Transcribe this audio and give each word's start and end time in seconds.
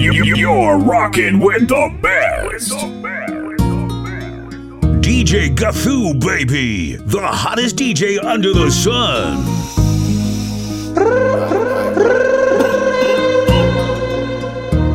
You're 0.00 0.78
rocking 0.78 1.40
with 1.40 1.68
the 1.68 1.94
best. 2.00 2.72
DJ 5.02 5.54
Gathu, 5.54 6.18
baby. 6.18 6.96
The 6.96 7.20
hottest 7.20 7.76
DJ 7.76 8.18
under 8.24 8.54
the 8.54 8.70
sun. 8.70 9.44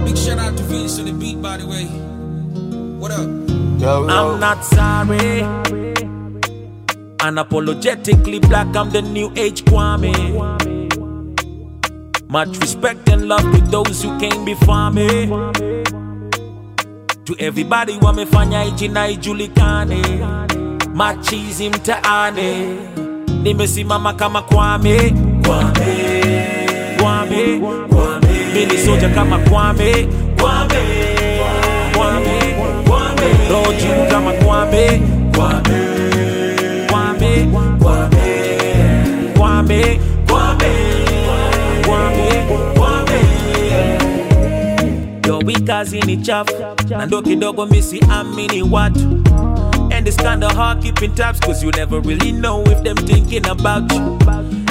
Big 0.05 0.18
shout 0.18 0.39
out 0.39 0.57
to 0.57 0.63
Vince 0.63 0.97
on 0.97 1.06
the 1.06 1.13
beat, 1.13 1.40
by 1.40 1.58
the 1.58 1.67
way. 1.67 1.85
What 2.97 3.12
up? 3.12 3.29
I'm 4.10 4.40
not 4.40 4.65
sorry. 4.65 5.44
Unapologetically 7.19 8.42
black, 8.42 8.76
I'm 8.76 8.90
the 8.90 9.03
new 9.03 9.31
age 9.35 9.63
Kwame. 9.65 10.74
Much 12.36 12.58
respect 12.60 13.08
and 13.08 13.29
love 13.29 13.44
to 13.54 13.62
those 13.72 14.04
who 14.04 14.20
came 14.20 14.44
before 14.44 14.92
me. 14.92 15.08
To 17.25 17.35
everybody 17.39 17.94
wamefanya 18.02 18.66
ijina 18.66 19.08
ijulikane, 19.09 20.02
machizi 20.94 21.70
mtaani, 21.70 22.77
nimesimama 23.44 24.13
kama 24.13 24.41
Kwame, 24.41 25.13
Kwame, 25.48 25.95
Kwame, 27.02 27.59
Kwame, 27.89 28.27
mimi 28.53 28.77
soja 28.86 29.09
kama 29.09 29.38
Kwame, 29.39 30.08
Kwame, 30.41 30.81
Kwame, 31.95 32.55
Kwame, 32.88 33.49
roho 33.52 33.73
juu 33.73 34.09
kama 34.11 34.31
Kwame, 34.31 35.02
Kwame, 35.36 35.61
Kwame, 36.91 37.47
Kwame, 37.52 37.77
Kwame, 37.80 39.33
Kwame, 39.38 39.99
We 45.39 45.53
kazi 45.53 45.99
ni 46.02 46.17
chafu 46.17 46.53
na 46.89 47.05
ndo 47.05 47.21
kidogo 47.21 47.66
misi 47.66 47.99
amini 48.09 48.62
watu 48.62 49.23
And 49.91 50.08
it's 50.08 50.17
kinda 50.17 50.50
hard 50.50 50.81
keeping 50.83 51.14
tabs 51.16 51.39
Cause 51.39 51.64
you 51.66 51.72
never 51.72 52.00
really 52.02 52.31
know 52.31 52.64
if 52.64 52.83
them 52.83 52.97
thinking 52.97 53.45
about 53.45 53.91
you. 53.94 54.17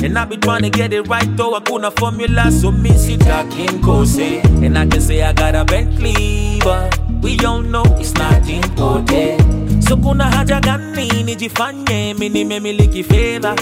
And 0.05 0.19
I 0.19 0.25
be 0.27 0.37
trying 0.37 0.63
to 0.63 0.71
get 0.71 0.93
it 0.93 1.09
right 1.09 1.37
though 1.37 1.53
Hakuna 1.55 1.91
formula 1.99 2.51
so 2.51 2.71
me 2.73 2.91
sit 2.99 3.21
talking 3.21 3.81
kose 3.81 4.43
And 4.65 4.77
I 4.79 4.87
can 4.87 5.01
say 5.01 5.23
I 5.23 5.33
got 5.33 5.55
a 5.55 5.65
Bentley 5.65 6.59
But 6.63 6.99
we 7.23 7.39
all 7.47 7.63
know 7.63 7.85
it's 7.99 8.13
not 8.15 8.47
important. 8.49 9.85
So 9.85 9.97
kuna 9.97 10.25
haja 10.25 10.61
gani 10.61 11.09
nijifanye 11.25 12.15
mi 12.19 12.29
nimemiliki 12.29 13.05
na 13.43 13.55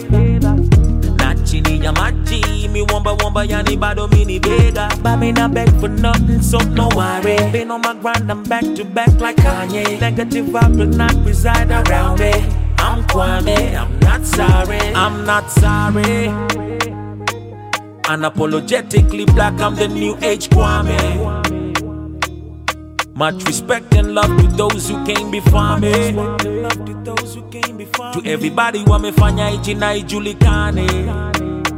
chini 1.52 1.84
ya 1.84 1.92
maji 1.92 2.68
mi 2.72 2.82
womba 2.82 3.12
womba 3.12 3.44
yani 3.44 3.76
bado 3.76 4.08
mini 4.08 4.40
bega. 4.40 4.88
But 5.02 5.16
me 5.18 5.32
not 5.32 5.52
beg 5.52 5.68
for 5.80 5.88
nothing 5.88 6.40
so 6.40 6.58
no 6.58 6.88
worry. 6.96 7.36
Been 7.52 7.70
on 7.70 7.82
my 7.82 7.92
grind 7.94 8.30
I'm 8.32 8.42
back 8.44 8.64
to 8.76 8.84
back 8.84 9.20
like 9.20 9.36
Kanye. 9.36 10.00
Negative 10.00 10.46
vibe 10.46 10.78
will 10.78 10.86
not 10.86 11.14
reside 11.26 11.70
around 11.70 12.20
me. 12.20 12.32
I'm 12.78 13.02
Kwame 13.04 13.76
I'm 13.76 14.00
not 14.00 14.24
sorry. 14.24 14.78
I'm 14.94 15.26
not 15.26 15.50
sorry. 15.50 16.28
Unapologetically 18.04 19.26
black 19.34 19.60
I'm 19.60 19.74
the 19.76 19.88
new 19.88 20.16
age 20.22 20.48
Kwame. 20.48 20.98
Much 23.14 23.44
respect 23.44 23.94
and 23.94 24.14
love 24.14 24.34
to 24.40 24.46
those 24.56 24.88
who 24.88 25.04
came 25.04 25.30
before 25.30 25.78
me. 25.78 25.92
To 28.12 28.22
everybody 28.24 28.84
wamefanya 28.84 29.50
ijina 29.50 29.94
ijulikane, 29.94 30.86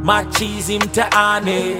machizi 0.05 0.79
mtaani, 0.79 1.75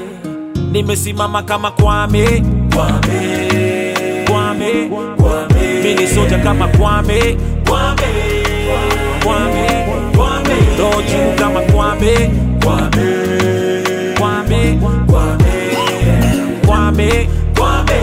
nimesimama 0.71 1.43
kama 1.43 1.71
Kwame, 1.71 2.43
Kwame, 2.75 4.25
Kwame, 4.27 4.89
Kwame, 5.17 5.83
mini 5.83 6.07
soja 6.07 6.37
kama 6.37 6.67
Kwame, 6.67 7.37
Kwame, 7.69 8.07
Kwame, 9.23 9.67
Kwame, 10.15 10.55
doju 10.77 11.35
kama 11.39 11.61
Kwame, 11.61 12.31
Kwame, 12.63 13.05
Kwame, 14.19 14.79
Kwame, 15.07 15.53
Kwame, 16.65 17.27
Kwame. 17.55 17.95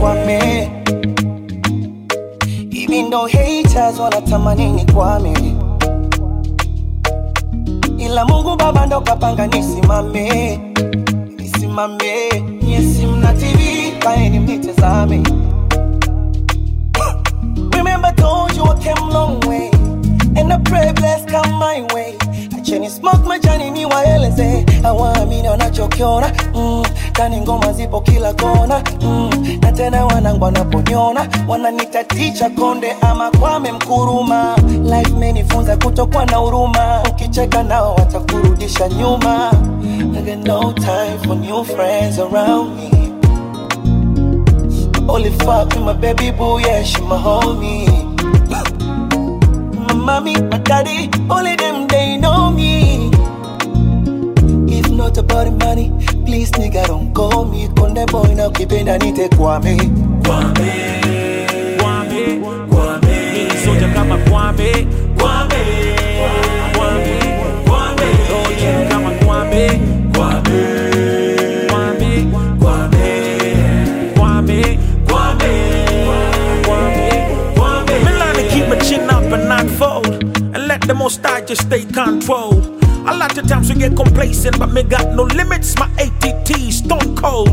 Kwame. 0.00 0.70
Even 2.72 3.10
though 3.10 3.26
haters 3.26 3.98
wanatamani 3.98 4.72
ni 4.72 4.84
kwame 4.92 5.49
Ila 8.00 8.24
Mungu 8.24 8.56
baba 8.56 8.86
ndo 8.86 9.00
kapanga 9.00 9.46
nisimame. 9.46 10.56
Nisimame. 11.38 12.42
Nyesi 12.62 13.06
TV, 13.38 13.92
kaeni 13.98 14.38
mnitazame. 14.38 15.22
Remember 17.76 18.12
told 18.16 18.56
you 18.56 18.64
I 18.64 18.78
came 18.82 19.08
long 19.12 19.40
way. 19.40 19.70
And 20.36 20.52
I 20.52 20.58
pray 20.64 20.92
bless 20.92 21.24
come 21.30 21.52
my 21.58 21.82
way. 21.94 22.16
Acheni 22.58 22.90
smoke 22.90 23.24
majani 23.28 23.70
ni 23.70 23.86
waeleze 23.86 24.66
Hawaamini 24.82 25.19
wanachokiona. 25.50 26.32
Mm, 26.54 26.82
Kani 27.12 27.40
ngoma 27.40 27.72
zipo 27.72 28.00
kila 28.00 28.32
kona. 28.34 28.82
Mm, 29.02 29.30
Na 29.62 29.72
tena 29.72 30.04
wanangu 30.06 30.44
wanaponyona 30.44 31.28
Wananita 31.48 32.04
ticha 32.04 32.50
konde 32.50 32.96
ama 33.00 33.30
kwame 33.30 33.72
mkuruma. 33.72 34.56
Life 34.84 35.10
menifunza 35.18 35.76
kutokuwa 35.76 36.26
na 36.26 36.36
huruma. 36.36 37.02
Ukicheka 37.10 37.62
nao 37.62 37.94
watakurudisha 37.94 38.88
nyuma. 38.88 39.50
My 49.88 49.94
mommy, 49.94 50.34
my 50.34 50.58
daddy, 50.58 51.10
only 51.30 51.56
them 51.56 51.86
they 51.88 52.16
know 52.18 52.50
me. 52.50 52.89
Not 55.10 55.18
about 55.18 55.44
the 55.46 55.50
money, 55.66 55.90
please 56.24 56.52
nigga 56.52 56.86
don't 56.86 57.12
call 57.12 57.44
me. 57.44 57.66
Konde 57.74 58.06
boy 58.12 58.32
na 58.36 58.46
ukipenda 58.48 58.96
nite 58.98 59.28
kwame. 59.28 59.76
Kwame, 60.22 60.70
Kwame, 61.78 62.40
Kwame, 62.70 63.32
mimi 63.32 63.50
soja 63.64 63.88
kama 63.94 64.18
Kwame, 64.18 64.86
Kwame, 65.18 65.62
Kwame, 66.76 67.18
Kwame, 67.66 68.06
roho 68.30 68.52
juu 68.60 68.88
kama 68.88 69.10
Kwame, 69.10 69.80
Kwame, 70.14 70.60
Kwame, 71.66 72.26
Kwame, 72.60 73.58
Kwame, 74.14 74.78
Kwame, 75.06 75.52
Kwame, 76.64 77.10
Kwame. 77.56 78.04
Me 78.04 78.10
learn 78.12 78.34
to 78.36 78.42
keep 78.48 78.68
my 78.68 78.76
chin 78.78 79.10
up 79.10 79.32
and 79.32 79.48
not 79.48 79.66
and 80.54 80.68
let 80.68 80.80
the 80.82 80.94
most 80.94 81.26
I 81.26 81.40
just 81.40 81.62
stay 81.62 81.84
controlled. 81.84 82.69
A 83.10 83.16
lot 83.16 83.36
of 83.36 83.48
times 83.48 83.68
we 83.68 83.74
get 83.74 83.96
complacent, 83.96 84.56
but 84.56 84.70
me 84.70 84.84
got 84.84 85.16
no 85.16 85.24
limits. 85.24 85.76
My 85.76 85.90
ATT 85.98 86.72
stone 86.72 87.16
cold. 87.16 87.48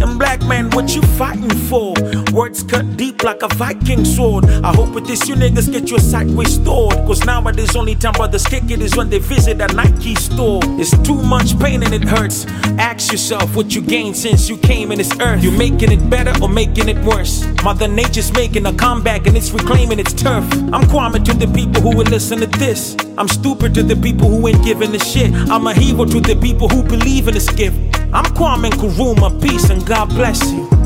And 0.00 0.18
black 0.18 0.40
man, 0.46 0.70
what 0.70 0.96
you 0.96 1.02
fighting 1.02 1.50
for? 1.68 1.92
Words 2.32 2.62
cut 2.62 2.96
deep 2.96 3.22
like 3.22 3.42
a 3.42 3.48
Viking 3.56 4.06
sword. 4.06 4.46
I 4.46 4.74
hope 4.74 4.94
with 4.94 5.06
this 5.06 5.28
you 5.28 5.34
niggas 5.34 5.70
get 5.70 5.90
your 5.90 5.98
sight 5.98 6.28
restored. 6.28 6.94
Cause 7.06 7.24
nowadays 7.26 7.76
only 7.76 7.94
time 7.94 8.14
brothers 8.14 8.46
kick 8.46 8.70
it 8.70 8.80
is 8.80 8.96
when 8.96 9.10
they 9.10 9.18
visit 9.18 9.60
a 9.60 9.66
Nike 9.74 10.14
store. 10.14 10.60
It's 10.80 10.96
too 11.06 11.20
much 11.22 11.58
pain 11.58 11.82
and 11.82 11.92
it 11.92 12.04
hurts. 12.04 12.46
Ask 12.78 13.12
yourself 13.12 13.54
what 13.54 13.74
you 13.74 13.82
gained 13.82 14.16
since 14.16 14.48
you 14.48 14.56
came 14.56 14.92
in 14.92 14.98
this 14.98 15.12
earth. 15.20 15.44
You 15.44 15.50
making 15.50 15.92
it 15.92 16.08
better 16.08 16.32
or 16.42 16.48
making 16.48 16.88
it 16.88 16.96
worse? 17.04 17.44
Mother 17.62 17.86
Nature's 17.86 18.32
making 18.32 18.64
a 18.64 18.72
comeback 18.72 19.26
and 19.26 19.36
it's 19.36 19.50
reclaiming 19.50 19.98
its 19.98 20.14
turf. 20.14 20.44
I'm 20.72 20.84
Kwame 20.84 21.22
to 21.22 21.34
the 21.34 21.52
people 21.52 21.82
who 21.82 21.94
will 21.94 22.06
listen 22.06 22.38
to 22.40 22.46
this. 22.46 22.96
I'm 23.18 23.28
stupid 23.28 23.74
to 23.74 23.82
the 23.82 23.96
people 23.96 24.30
who 24.30 24.48
ain't 24.48 24.64
giving 24.64 24.94
a 24.94 24.98
shit. 24.98 25.34
I'm 25.50 25.66
a 25.66 25.74
hero 25.74 26.06
to 26.06 26.20
the 26.20 26.36
people 26.36 26.70
who 26.70 26.82
believe 26.82 27.28
in 27.28 27.34
this 27.34 27.50
gift. 27.50 27.76
I'm 28.14 28.24
Kwame 28.24 28.70
Nkrumah, 28.70 29.42
peace 29.42 29.68
and 29.68 29.84
God 29.86 30.08
bless 30.08 30.50
you. 30.50 30.81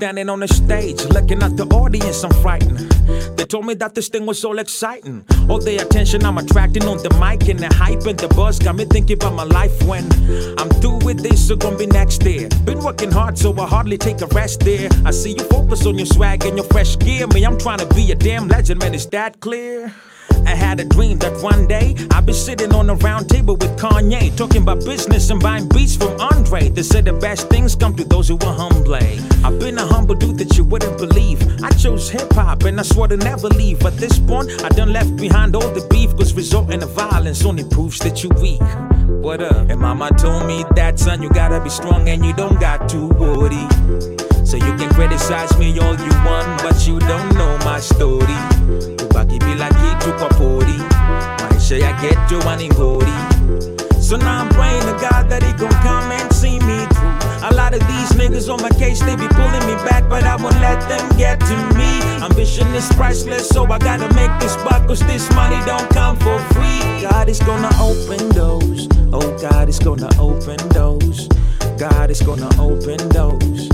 Standing 0.00 0.30
on 0.30 0.40
the 0.40 0.48
stage, 0.48 1.04
looking 1.10 1.42
at 1.42 1.58
the 1.58 1.66
audience, 1.76 2.24
I'm 2.24 2.32
frightened. 2.40 2.78
They 3.36 3.44
told 3.44 3.66
me 3.66 3.74
that 3.74 3.94
this 3.94 4.08
thing 4.08 4.24
was 4.24 4.42
all 4.46 4.58
exciting. 4.58 5.26
All 5.46 5.58
the 5.58 5.76
attention 5.76 6.24
I'm 6.24 6.38
attracting 6.38 6.84
on 6.84 6.96
the 7.02 7.10
mic 7.20 7.46
and 7.50 7.58
the 7.58 7.68
hype 7.74 8.06
and 8.06 8.18
the 8.18 8.28
buzz 8.28 8.58
got 8.58 8.76
me 8.76 8.86
thinking 8.86 9.18
about 9.18 9.34
my 9.34 9.44
life 9.44 9.82
when 9.82 10.04
I'm 10.58 10.70
through 10.80 11.00
with 11.04 11.22
this, 11.22 11.48
so 11.48 11.54
gonna 11.54 11.76
be 11.76 11.86
next 11.86 12.22
there. 12.22 12.48
Been 12.64 12.82
working 12.82 13.10
hard, 13.10 13.36
so 13.36 13.52
I 13.60 13.66
hardly 13.66 13.98
take 13.98 14.22
a 14.22 14.26
rest 14.28 14.60
there. 14.60 14.88
I 15.04 15.10
see 15.10 15.32
you 15.32 15.44
focus 15.44 15.84
on 15.84 15.98
your 15.98 16.06
swag 16.06 16.46
and 16.46 16.56
your 16.56 16.68
fresh 16.68 16.98
gear. 16.98 17.26
Me, 17.26 17.44
I'm 17.44 17.58
trying 17.58 17.80
to 17.80 17.94
be 17.94 18.10
a 18.10 18.14
damn 18.14 18.48
legend, 18.48 18.80
man, 18.80 18.94
is 18.94 19.06
that 19.08 19.40
clear? 19.40 19.92
I 20.46 20.54
had 20.54 20.80
a 20.80 20.84
dream 20.84 21.18
that 21.18 21.42
one 21.42 21.66
day 21.66 21.94
I'd 22.10 22.26
be 22.26 22.32
sitting 22.32 22.74
on 22.74 22.90
a 22.90 22.94
round 22.96 23.28
table 23.28 23.54
with 23.56 23.78
Kanye, 23.78 24.36
talking 24.36 24.62
about 24.62 24.84
business 24.84 25.30
and 25.30 25.40
buying 25.40 25.68
beats 25.68 25.96
from 25.96 26.20
Andre. 26.20 26.68
They 26.68 26.82
said 26.82 27.04
the 27.04 27.12
best 27.12 27.48
things 27.48 27.74
come 27.74 27.94
to 27.96 28.04
those 28.04 28.28
who 28.28 28.38
are 28.38 28.54
humble. 28.54 28.80
I've 28.94 29.58
been 29.58 29.78
a 29.78 29.86
humble 29.86 30.14
dude 30.14 30.38
that 30.38 30.56
you 30.56 30.64
wouldn't 30.64 30.98
believe. 30.98 31.40
I 31.62 31.70
chose 31.70 32.10
hip 32.10 32.32
hop 32.32 32.64
and 32.64 32.78
I 32.80 32.82
swore 32.82 33.08
to 33.08 33.16
never 33.16 33.48
leave. 33.48 33.80
But 33.80 33.96
this 33.96 34.18
point, 34.18 34.50
I 34.64 34.68
done 34.70 34.92
left 34.92 35.16
behind 35.16 35.54
all 35.54 35.70
the 35.70 35.86
beef, 35.88 36.16
cause 36.16 36.34
resorting 36.34 36.80
to 36.80 36.86
violence 36.86 37.44
only 37.44 37.64
proves 37.64 37.98
that 38.00 38.22
you 38.22 38.30
weak. 38.40 38.60
What 39.22 39.42
up? 39.42 39.70
And 39.70 39.80
mama 39.80 40.10
told 40.16 40.46
me 40.46 40.64
that 40.74 40.98
son, 40.98 41.22
you 41.22 41.28
gotta 41.30 41.60
be 41.60 41.70
strong 41.70 42.08
and 42.08 42.24
you 42.24 42.32
don't 42.32 42.58
got 42.60 42.88
to 42.90 43.06
worry. 43.06 43.66
So 44.44 44.56
you 44.56 44.74
can 44.76 44.92
criticize 44.94 45.56
me 45.58 45.78
all 45.78 45.94
you 45.94 46.12
want, 46.26 46.62
but 46.62 46.86
you 46.86 46.98
don't 46.98 47.34
know 47.34 47.56
my 47.64 47.80
story. 47.80 48.99
Tubaki 49.10 49.38
bila 49.38 49.68
kitu 49.68 50.12
kwa 50.18 50.28
pori, 50.28 50.82
maisha 51.50 51.76
ya 51.76 51.92
ghetto 51.92 52.38
waningori. 52.46 53.12
So 54.00 54.16
now 54.16 54.42
I'm 54.42 54.48
praying 54.50 54.82
to 54.82 54.92
God 54.92 55.28
that 55.30 55.42
he 55.42 55.52
gon' 55.52 55.70
come 55.82 56.12
and 56.12 56.32
see 56.32 56.58
me 56.60 56.86
through. 56.86 57.48
A 57.48 57.50
lot 57.54 57.74
of 57.74 57.80
these 57.88 58.10
niggas 58.12 58.48
on 58.48 58.62
my 58.62 58.70
case, 58.70 59.00
they 59.00 59.16
be 59.16 59.26
pulling 59.28 59.66
me 59.66 59.74
back, 59.84 60.08
but 60.08 60.22
I 60.24 60.36
won't 60.36 60.58
let 60.60 60.80
them 60.88 61.02
get 61.18 61.40
to 61.40 61.56
me. 61.74 62.00
Ambition 62.22 62.66
is 62.68 62.88
priceless, 62.92 63.48
so 63.48 63.64
I 63.64 63.78
gotta 63.78 64.12
make 64.14 64.30
this 64.40 64.54
buck, 64.62 64.86
cause 64.86 65.00
this 65.00 65.28
money 65.34 65.58
don't 65.66 65.88
come 65.90 66.16
for 66.16 66.38
free. 66.54 67.02
God 67.02 67.28
is 67.28 67.40
gonna 67.40 67.70
open 67.80 68.28
doors. 68.30 68.86
Oh, 69.12 69.36
God 69.38 69.68
is 69.68 69.78
gonna 69.80 70.10
open 70.20 70.58
doors. 70.68 71.28
God 71.78 72.10
is 72.10 72.22
gonna 72.22 72.50
open 72.60 72.98
doors. 73.08 73.68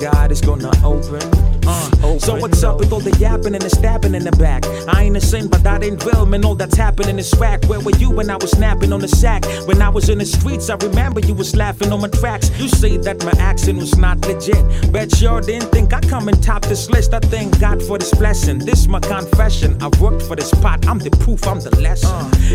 God 0.00 0.30
is 0.32 0.40
gonna 0.42 0.70
open. 0.84 1.51
Uh, 1.66 2.18
so 2.18 2.34
what's 2.36 2.62
up 2.64 2.78
with 2.78 2.92
all 2.92 3.00
the 3.00 3.16
yapping 3.18 3.54
and 3.54 3.62
the 3.62 3.70
stabbing 3.70 4.14
in 4.14 4.24
the 4.24 4.32
back? 4.32 4.64
I 4.94 5.02
ain't 5.04 5.16
a 5.16 5.20
saint, 5.20 5.50
but 5.50 5.62
that 5.62 5.82
ain't 5.84 6.04
real, 6.04 6.26
man. 6.26 6.44
All 6.44 6.54
that's 6.54 6.76
happening 6.76 7.18
is 7.18 7.32
whack. 7.38 7.64
Where 7.66 7.80
were 7.80 7.96
you 7.98 8.10
when 8.10 8.30
I 8.30 8.36
was 8.36 8.50
snapping 8.50 8.92
on 8.92 9.00
the 9.00 9.08
sack? 9.08 9.44
When 9.66 9.80
I 9.80 9.88
was 9.88 10.08
in 10.08 10.18
the 10.18 10.26
streets, 10.26 10.68
I 10.70 10.74
remember 10.76 11.20
you 11.20 11.34
was 11.34 11.54
laughing 11.56 11.92
on 11.92 12.00
my 12.00 12.08
tracks. 12.08 12.50
You 12.58 12.68
say 12.68 12.96
that 12.98 13.24
my 13.24 13.32
accent 13.38 13.78
was 13.78 13.96
not 13.96 14.20
legit. 14.26 14.92
Bet 14.92 15.14
sure 15.14 15.40
didn't 15.40 15.70
think 15.70 15.92
I 15.92 16.00
come 16.00 16.28
and 16.28 16.42
top 16.42 16.62
this 16.62 16.90
list. 16.90 17.14
I 17.14 17.20
thank 17.20 17.58
God 17.60 17.82
for 17.82 17.98
this 17.98 18.12
blessing. 18.14 18.58
This 18.58 18.88
my 18.88 19.00
confession. 19.00 19.80
I 19.82 19.88
worked 20.00 20.22
for 20.22 20.36
this 20.36 20.50
pot. 20.54 20.86
I'm 20.88 20.98
the 20.98 21.10
proof, 21.10 21.46
I'm 21.46 21.60
the 21.60 21.70
lesson. 21.80 22.10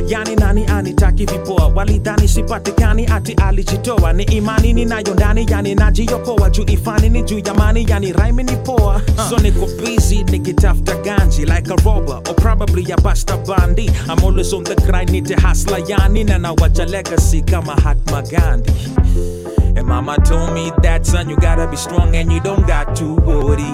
Yani 0.07 0.35
nani 0.35 0.65
anitaki 0.65 1.25
vipoa, 1.25 1.67
walidhani 1.75 2.27
sipatikani 2.27 3.07
ati 3.07 3.33
alijitoa. 3.33 4.13
Ni 4.13 4.23
imani 4.23 4.73
ninayo 4.73 5.13
ndani, 5.13 5.45
yani 5.49 5.75
najiokoa 5.75 6.49
juu 6.49 6.63
ifani 6.67 7.09
ni 7.09 7.23
juu 7.23 7.39
ya 7.39 7.53
mani, 7.53 7.85
yani 7.89 8.13
rhyme 8.13 8.43
ni 8.43 8.55
poa. 8.55 8.96
So 9.29 9.37
niko 9.37 9.65
busy 9.77 10.23
nikitafuta 10.23 10.95
ganji 11.03 11.45
like 11.45 11.69
a 11.69 11.75
robber 11.85 12.21
or 12.29 12.35
probably 12.35 12.83
a 12.91 12.95
basta 12.97 13.37
bandi. 13.37 13.89
I'm 14.09 14.23
always 14.23 14.53
on 14.53 14.63
the 14.63 14.75
grind, 14.75 15.11
need 15.11 15.25
to 15.27 15.35
hustler 15.39 15.79
yani 15.79 16.25
na 16.25 16.37
nawacha 16.37 16.85
legacy 16.89 17.41
kama 17.41 17.75
Mahatma 17.75 18.23
Gandhi. 18.29 18.71
And 19.77 19.85
mama 19.87 20.17
told 20.25 20.53
me 20.53 20.71
that 20.81 21.05
son, 21.05 21.29
you 21.29 21.35
gotta 21.35 21.67
be 21.67 21.77
strong 21.77 22.15
and 22.15 22.31
you 22.31 22.39
don't 22.39 22.65
got 22.65 22.95
to 22.97 23.15
worry. 23.15 23.73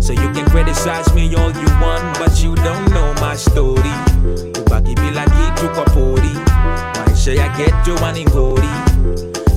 So 0.00 0.12
you 0.12 0.30
can 0.32 0.48
criticize 0.50 1.12
me 1.14 1.34
all 1.34 1.50
you 1.50 1.68
want, 1.82 2.18
but 2.18 2.42
you 2.42 2.54
don't 2.54 2.90
know 2.90 3.12
my 3.20 3.34
story. 3.34 3.94
Tubaki 4.52 4.94
bila 4.94 5.24
kitu 5.24 5.68
kwa 5.74 5.84
pori, 5.84 6.36
maisha 7.06 7.32
ya 7.32 7.48
ghetto. 7.56 7.76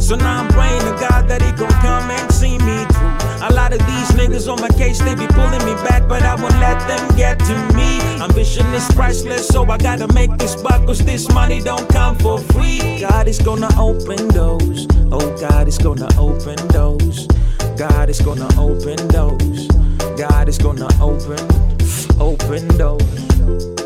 So 0.09 0.15
now 0.15 0.41
I'm 0.41 0.47
praying 0.47 0.81
to 0.85 0.97
God 0.99 1.27
that 1.27 1.39
he 1.39 1.51
gon' 1.51 1.69
come 1.85 2.09
and 2.09 2.33
see 2.33 2.57
me 2.57 2.83
through. 2.89 3.47
A 3.47 3.53
lot 3.53 3.73
of 3.73 3.77
these 3.85 4.09
niggas 4.17 4.51
on 4.51 4.59
my 4.59 4.69
case, 4.69 4.97
they 4.97 5.13
be 5.13 5.27
pulling 5.27 5.63
me 5.63 5.75
back, 5.85 6.09
but 6.09 6.23
I 6.23 6.33
won't 6.33 6.57
let 6.57 6.79
them 6.87 7.15
get 7.15 7.37
to 7.37 7.53
me. 7.77 8.01
Ambition 8.19 8.65
is 8.73 8.87
priceless, 8.95 9.45
so 9.45 9.69
I 9.69 9.77
gotta 9.77 10.11
make 10.11 10.35
this 10.39 10.55
buck, 10.63 10.83
cause 10.87 11.05
this 11.05 11.31
money 11.31 11.61
don't 11.61 11.87
come 11.89 12.15
for 12.15 12.39
free. 12.39 13.01
God 13.01 13.27
is 13.27 13.37
gonna 13.37 13.69
open 13.79 14.29
doors. 14.29 14.87
Oh, 15.11 15.37
God 15.37 15.67
is 15.67 15.77
gonna 15.77 16.09
open 16.17 16.57
doors. 16.69 17.27
God 17.77 18.09
is 18.09 18.19
gonna 18.19 18.49
open 18.57 18.97
doors. 19.09 19.67
God 20.17 20.49
is 20.49 20.57
gonna 20.57 20.89
open, 20.99 21.37
open 22.19 22.67
doors. 22.79 23.78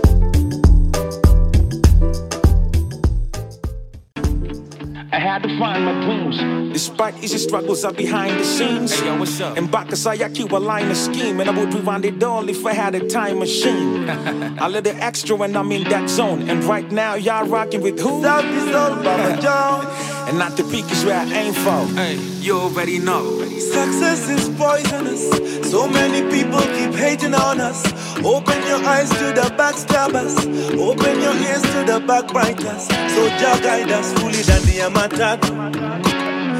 Had 5.24 5.44
to 5.44 5.50
find 5.58 5.86
my 5.86 5.94
dreams. 6.06 6.38
Despite 6.74 7.24
easy 7.24 7.38
struggles 7.38 7.86
are 7.86 7.94
behind 7.94 8.40
the 8.40 8.44
scenes. 8.44 9.00
Hey, 9.00 9.06
yo, 9.06 9.18
what's 9.20 9.40
up? 9.40 9.58
And 9.58 9.70
Bakasaya 9.70 10.34
keep 10.36 10.52
a 10.52 10.58
line 10.58 10.92
of 10.92 10.98
scheme. 10.98 11.40
And 11.40 11.50
I 11.50 11.58
would 11.58 11.74
rewind 11.74 12.06
it 12.06 12.22
all 12.22 12.48
if 12.50 12.66
I 12.66 12.74
had 12.74 12.94
a 12.96 13.08
time 13.08 13.40
machine. 13.40 14.10
I 14.10 14.68
let 14.68 14.86
it 14.86 14.98
extra 14.98 15.36
when 15.36 15.56
I'm 15.56 15.72
in 15.72 15.84
that 15.90 16.10
zone. 16.10 16.50
And 16.50 16.64
right 16.66 16.92
now, 16.92 17.16
y'all 17.16 17.48
rocking 17.48 17.82
with 17.82 18.00
who? 18.00 18.22
South 18.22 18.46
is 18.46 18.76
all 18.76 18.96
Baba 19.04 19.42
Jones. 19.46 20.13
And 20.28 20.38
not 20.40 20.56
the 20.58 20.64
peak 20.64 20.90
is 20.92 21.06
where 21.06 21.20
I 21.20 21.26
aim 21.26 21.54
for. 21.54 21.86
Hey, 21.96 22.16
you 22.42 22.58
already 22.58 23.00
know. 23.00 23.24
Success 23.46 24.30
is 24.30 24.50
poisonous. 24.58 25.24
So 25.70 25.88
many 25.88 26.22
people 26.32 26.62
keep 26.62 26.94
hating 26.94 27.34
on 27.34 27.60
us. 27.62 27.84
Open 28.24 28.60
your 28.68 28.82
eyes 28.86 29.10
to 29.10 29.26
the 29.40 29.48
backstabbers. 29.58 30.36
Open 30.80 31.22
your 31.22 31.34
ears 31.36 31.62
to 31.62 31.80
the 31.92 32.00
backbiters. 32.08 32.84
So 33.14 33.22
Jah 33.40 33.60
guide 33.62 33.92
us 33.92 34.14
fully 34.14 34.44
ndani 34.44 34.78
ya 34.78 34.90
matatu. 34.90 35.54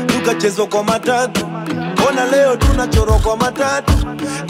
Tukachezwa 0.08 0.68
kwa 0.68 0.84
matatu. 0.84 1.46
Ona 2.10 2.26
leo 2.26 2.56
tunachorwa 2.58 3.20
kwa 3.20 3.38
matatu. 3.38 3.94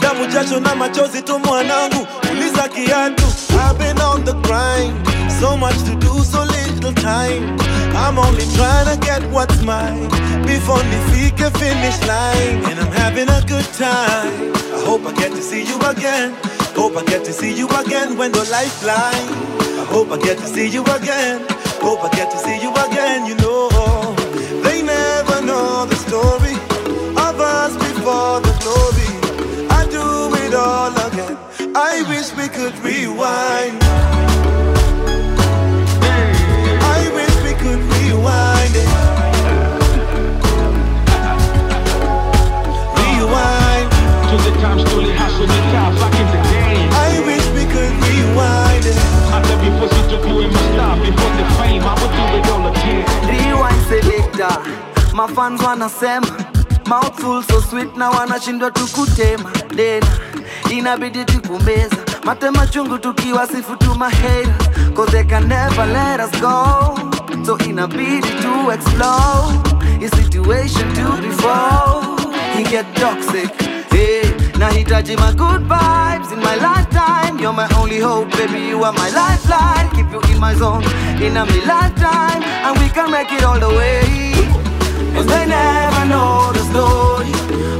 Damu, 0.00 0.26
jasho 0.26 0.60
na 0.60 0.74
machozi 0.74 1.22
tu 1.22 1.38
mwanangu. 1.38 2.06
Uliza 2.32 2.68
kiatu. 2.68 3.24
I've 3.56 3.78
been 3.78 4.00
on 4.00 4.24
the 4.24 4.32
grind. 4.32 5.06
So 5.40 5.56
much 5.56 5.76
to 5.84 5.94
do, 5.96 6.24
so 6.24 6.44
little 6.44 6.92
time. 6.94 7.56
I'm 7.96 8.18
only 8.18 8.44
trying 8.54 8.88
to 8.92 8.96
get 9.06 9.22
what's 9.30 9.62
mine 9.62 10.08
before 10.46 10.82
nifike 10.90 11.50
finish 11.58 11.98
line. 12.06 12.64
And 12.68 12.80
I'm 12.80 12.92
having 12.92 13.28
a 13.28 13.40
good 13.46 13.64
time. 13.74 14.52
I 14.76 14.80
hope 14.84 15.06
I 15.06 15.12
get 15.14 15.30
to 15.32 15.42
see 15.42 15.62
you 15.64 15.78
again. 15.88 16.36
Hope 16.74 16.96
I 16.96 17.04
get 17.04 17.24
to 17.24 17.32
see 17.32 17.56
you 17.56 17.68
again 17.68 18.16
when 18.18 18.32
the 18.32 18.44
lifeline. 18.50 19.28
I 19.80 19.84
hope 19.88 20.10
I 20.10 20.18
get 20.18 20.38
to 20.38 20.46
see 20.46 20.68
you 20.68 20.82
again. 20.82 21.46
Hope 21.80 22.02
I 22.02 22.10
get 22.10 22.30
to 22.32 22.38
see 22.38 22.60
you 22.60 22.72
again. 22.86 23.26
You 23.26 23.36
know, 23.36 23.68
they 24.62 24.82
never 24.82 25.40
know 25.42 25.86
the 25.86 25.96
story 25.96 26.54
of 27.26 27.40
us 27.40 27.74
before 27.76 28.40
the 28.40 28.54
glory. 28.64 29.10
I 29.70 29.86
do 29.90 30.34
it 30.44 30.54
all 30.54 30.92
again. 31.08 31.38
I 31.76 32.02
wish 32.08 32.34
we 32.36 32.48
could 32.48 32.76
rewind. 32.84 33.83
Selector 54.48 55.14
mafans 55.14 55.62
wanasema 55.62 56.26
mouthful 56.86 57.42
so 57.44 57.62
sweet 57.62 57.96
na 57.96 58.10
wanashindwa 58.10 58.70
tukutema 58.70 59.50
dena 59.74 60.06
inabidi 60.70 61.24
tukumbeza 61.24 61.96
matema 62.24 62.66
chungu 62.66 62.98
tukiwa 62.98 63.46
sifu 63.46 63.76
tu 63.76 63.94
mahera 63.94 64.54
cause 64.96 65.12
they 65.12 65.24
can 65.24 65.46
never 65.48 65.86
let 65.86 66.20
us 66.20 66.40
go. 66.40 66.98
So 67.46 67.58
inabidi 67.58 68.28
to 68.42 68.72
explore. 68.72 69.52
His 70.00 70.10
situation 70.10 70.94
to 70.94 71.22
before 71.22 72.16
he 72.56 72.62
get 72.64 72.86
toxic. 72.94 73.50
Hey, 73.90 74.22
nahitaji 74.58 75.16
my 75.16 75.32
good 75.32 75.62
vibes 75.68 76.32
in 76.32 76.38
my 76.38 76.54
lifetime 76.56 77.33
you're 77.44 77.52
my 77.52 77.68
only 77.76 77.98
hope 77.98 78.30
baby 78.38 78.60
you 78.70 78.82
are 78.82 78.92
my 78.92 79.10
lifeline 79.10 79.88
keep 79.94 80.10
you 80.10 80.20
in 80.32 80.40
my 80.40 80.54
zone 80.54 80.82
in 81.22 81.36
a 81.36 81.44
me 81.44 81.60
lifetime 81.66 82.42
and 82.64 82.74
we 82.80 82.88
can 82.88 83.10
make 83.10 83.30
it 83.32 83.44
all 83.44 83.60
the 83.60 83.68
way 83.68 84.34
Cause 85.14 85.26
they 85.26 85.46
never 85.46 86.06
know 86.06 86.50
the 86.52 86.64
story 86.70 87.30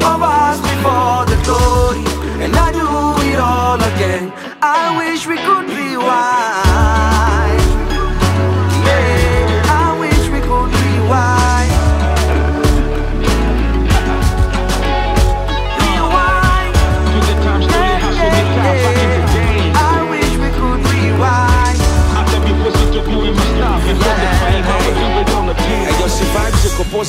of 0.06 0.23
us 0.23 0.61
before 0.61 1.26
the 1.26 1.37
glory. 1.42 2.04
And 2.44 2.54
I 2.54 2.71
do 2.71 2.87
it 3.28 3.40
all 3.40 3.80
again. 3.92 4.33
I 4.62 4.97
wish 4.97 5.26
we 5.26 5.37
could 5.38 5.68
rewind. 5.68 6.53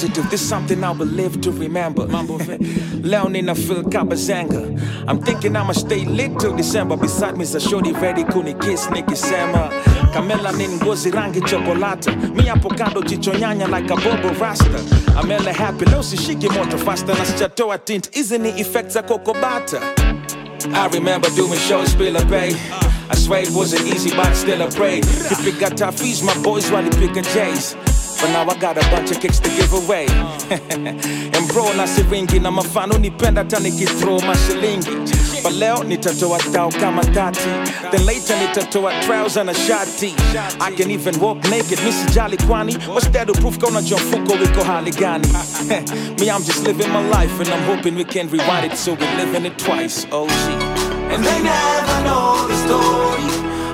Do 0.03 0.21
this 0.23 0.41
something 0.41 0.83
I 0.83 0.91
will 0.91 1.07
live 1.07 1.39
to 1.41 1.51
remember. 1.51 2.05
Leo 3.01 3.27
nina 3.29 3.55
feel 3.55 3.83
kabazanga. 3.83 4.79
I'm 5.07 5.21
thinking 5.21 5.55
I'ma 5.55 5.73
stay 5.73 6.03
lit 6.05 6.37
till 6.39 6.55
December. 6.55 6.97
Beside 6.97 7.37
me 7.37 7.43
is 7.43 7.55
a 7.55 7.59
shorty 7.59 7.91
ready 7.93 8.23
kuni 8.25 8.53
kiss 8.55 8.87
nikisema. 8.87 9.69
Kamela 10.13 10.51
ni 10.57 10.67
ngozi 10.67 11.11
rangi 11.11 11.41
chokolata. 11.41 12.11
Mi 12.35 12.43
hapo 12.43 12.69
kando 12.69 13.01
jicho 13.01 13.31
nyanya 13.33 13.67
like 13.69 13.89
a 13.89 13.95
bobo 13.95 14.33
rasta. 14.39 14.79
Amela 15.17 15.53
happy 15.53 15.85
leo 15.85 16.01
sishiki 16.03 16.49
moto 16.49 16.77
faster 16.77 17.15
na 17.15 17.25
sijatoa 17.25 17.77
tint. 17.85 18.09
Hizi 18.11 18.37
ni 18.37 18.49
effects 18.49 18.93
za 18.93 19.01
kokobata. 19.03 19.81
I 20.73 20.87
remember 20.87 21.29
doing 21.35 21.59
shows, 21.59 21.91
Spill 21.91 22.15
a 22.17 22.25
Bay. 22.25 22.51
I 23.07 23.15
swear 23.15 23.43
it 23.43 23.51
wasn't 23.51 23.85
easy, 23.93 24.09
but 24.15 24.33
still 24.35 24.61
I 24.63 24.67
prayed. 24.69 25.03
Got 25.59 25.73
toughies, 25.77 26.23
my 26.23 26.33
boys 26.43 26.71
while 26.71 26.89
picking 26.89 27.23
J's. 27.23 27.75
But 28.21 28.31
now 28.31 28.47
I 28.47 28.57
got 28.57 28.77
a 28.77 28.81
bunch 28.91 29.11
of 29.11 29.19
kicks 29.19 29.39
to 29.39 29.49
give 29.49 29.73
away. 29.73 30.07
and 30.49 31.47
bro, 31.49 31.73
na 31.73 31.85
siringi 31.87 32.39
na 32.39 32.51
mafano 32.51 32.97
nipenda 32.97 33.41
hata 33.41 33.59
nikithrow 33.59 34.19
mashilingi. 34.21 35.43
But 35.43 35.53
leo 35.53 35.83
nitatoa 35.83 36.39
tao 36.53 36.71
kama 36.71 37.03
tati. 37.03 37.49
Then 37.91 38.05
later 38.05 38.35
nitatoa 38.35 39.01
trouser 39.01 39.43
na 39.43 39.53
shati. 39.53 40.13
I 40.61 40.71
can 40.71 40.91
even 40.91 41.19
walk 41.19 41.43
naked, 41.49 41.79
misi 41.79 42.05
jali 42.13 42.37
kwani. 42.37 42.73
What's 42.87 43.07
that 43.09 43.27
proof 43.41 43.59
kona 43.59 43.81
mfuko 43.81 44.33
wiko 44.33 44.63
hali 44.63 44.91
gani? 44.91 45.27
Me, 46.19 46.29
I'm 46.29 46.43
just 46.43 46.63
living 46.63 46.91
my 46.91 47.07
life 47.09 47.39
and 47.39 47.49
I'm 47.49 47.63
hoping 47.63 47.95
we 47.95 48.03
can 48.03 48.29
rewind 48.29 48.71
it 48.71 48.77
so 48.77 48.93
we're 48.93 49.15
living 49.17 49.45
it 49.45 49.57
twice. 49.59 50.07
Oh 50.11 50.27
shit. 50.27 50.61
And 51.11 51.23
they 51.23 51.41
never 51.43 52.03
know 52.03 52.47
the 52.47 52.57
story 52.65 53.25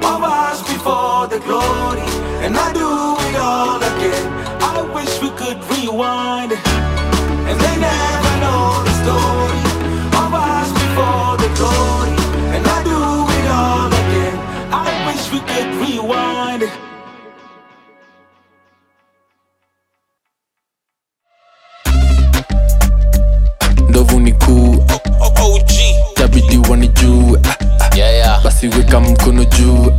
of 0.03 0.23
us 0.23 0.61
before 0.67 1.27
the 1.27 1.39
glory. 1.39 2.01
And 2.43 2.57
I 2.57 2.73
do 2.73 3.20
it 3.31 3.35
all 3.39 3.77
again. 3.77 4.25
I 4.61 4.81
wish 4.93 5.21
we 5.21 5.29
could 5.41 5.59
rewind. 5.71 6.51
And 7.49 7.57
they 7.63 7.75
never 7.89 8.33
know 8.43 8.83
the 8.87 8.93
story 9.03 9.61
of 10.23 10.29
us 10.33 10.69
before 10.81 11.31
the 11.43 11.49
glory. 11.59 12.13
And 12.55 12.63
I 12.75 12.77
do 12.91 12.99
it 13.39 13.47
all 13.61 13.87
again. 14.01 14.35
I 14.73 14.87
wish 15.07 15.23
we 15.33 15.39
could 15.49 15.69
rewind. 15.83 16.63
ndovu 23.89 24.19
ni 24.19 24.31
kuu 24.33 24.83
tabidi 26.13 26.57
wanijue 26.69 27.39
Yeah, 27.95 28.13
yeah. 28.15 28.43
basi 28.43 28.67
weka 28.67 28.99
mkono 28.99 29.43
juu 29.45 29.91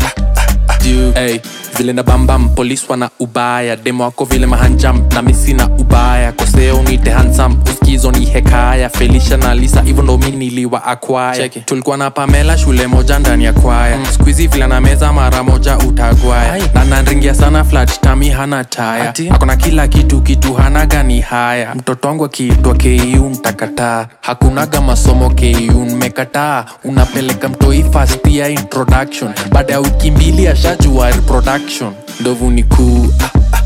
juu 0.85 1.12
hey, 1.12 1.39
vile 1.76 1.93
na 1.93 2.02
bambam 2.02 2.49
polis 2.55 2.91
wana 2.91 3.11
ubaya. 3.21 3.76
Demo 3.76 4.05
wako 4.05 4.25
vile 4.25 4.47
mahanjam 4.47 5.02
na 5.14 5.23
misi 5.23 5.55
na 5.55 5.67
ubaya. 5.69 6.33
Koseo 6.33 6.83
nite 6.83 7.11
hansam 7.11 7.57
uskizo 7.73 8.11
ni 8.12 8.25
hekaya. 8.26 8.88
Felisha 8.88 9.37
na 9.37 9.55
lisa 9.55 9.81
hivyo 9.83 10.02
ndo 10.02 10.19
mi 10.19 10.31
niliwa 10.31 10.85
akwaya 10.85 11.49
tulikuwa 11.49 11.97
na 11.97 12.11
pamela 12.11 12.59
shule 12.59 12.87
moja 12.87 13.19
ndani 13.19 13.45
ya 13.45 13.52
kwaya. 13.52 13.97
Mm. 13.97 14.07
skuizi 14.14 14.47
vile 14.47 14.67
na 14.67 14.81
meza 14.81 15.12
mara 15.12 15.43
moja 15.43 15.79
utagwaya. 15.79 16.69
Na 16.75 16.85
nanringia 16.85 17.35
sana 17.35 17.64
flat 17.64 18.00
tami 18.00 18.29
hana 18.31 18.64
taya. 18.64 19.14
Akona 19.31 19.57
kila 19.57 19.88
kitu 19.88 20.21
kitu 20.21 20.55
hana 20.55 20.87
gani 20.87 21.21
haya. 21.21 21.75
Mtoto 21.75 22.09
wangu 22.09 22.25
akiitwa 22.25 22.75
ku 22.75 23.29
ntakataa 23.31 24.07
hakunaga 24.21 24.81
masomo 24.81 25.31
ku 25.31 25.81
mmekataa 25.81 26.64
unapeleka 26.85 27.49
mtoi 27.49 27.85
fast 27.93 28.26
ya 28.29 28.49
introduction. 28.49 29.33
Baada 29.50 29.73
ya 29.73 29.81
wiki 29.81 30.11
mbili 30.11 30.49
ashajua 30.49 31.11
reproduction 31.11 31.62
ndovu 32.21 32.50
ni 32.50 32.62
kuu 32.64 33.07
ah, 33.21 33.31
ah, 33.52 33.62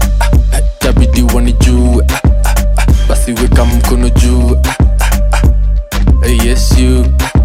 ah, 0.57 0.61
tabidi 0.79 1.23
wanijue 1.23 2.05
ah, 2.09 2.21
ah, 2.45 2.55
ah, 2.76 2.87
basi 3.09 3.33
weka 3.33 3.65
mkono 3.65 4.09
juu. 4.09 4.57
Ah, 4.65 4.75
ah, 5.33 5.43
ah, 6.25 6.45
yes 6.45 6.79
you. 6.79 7.05
Ah, 7.21 7.29
ah, 7.35 7.36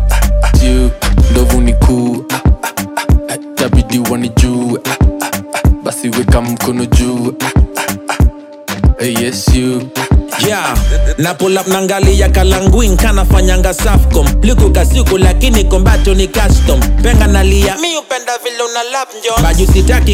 na 11.22 11.34
pull 11.36 11.58
up 11.58 11.68
nangalia 11.68 12.30
kalanguin 12.30 12.98
kanafanyanga 12.98 13.74
safcom. 13.74 14.25
Liku 14.42 14.70
kasiku 14.72 15.18
lakini 15.18 15.63
kombato 15.63 16.13
ni 16.13 16.28
custom. 16.28 16.80
Penga 17.04 17.28
nalia. 17.28 17.75
Mi 17.82 17.98
upenda 17.98 18.32
vile 18.44 18.63
una 18.63 18.84
lap 18.84 19.10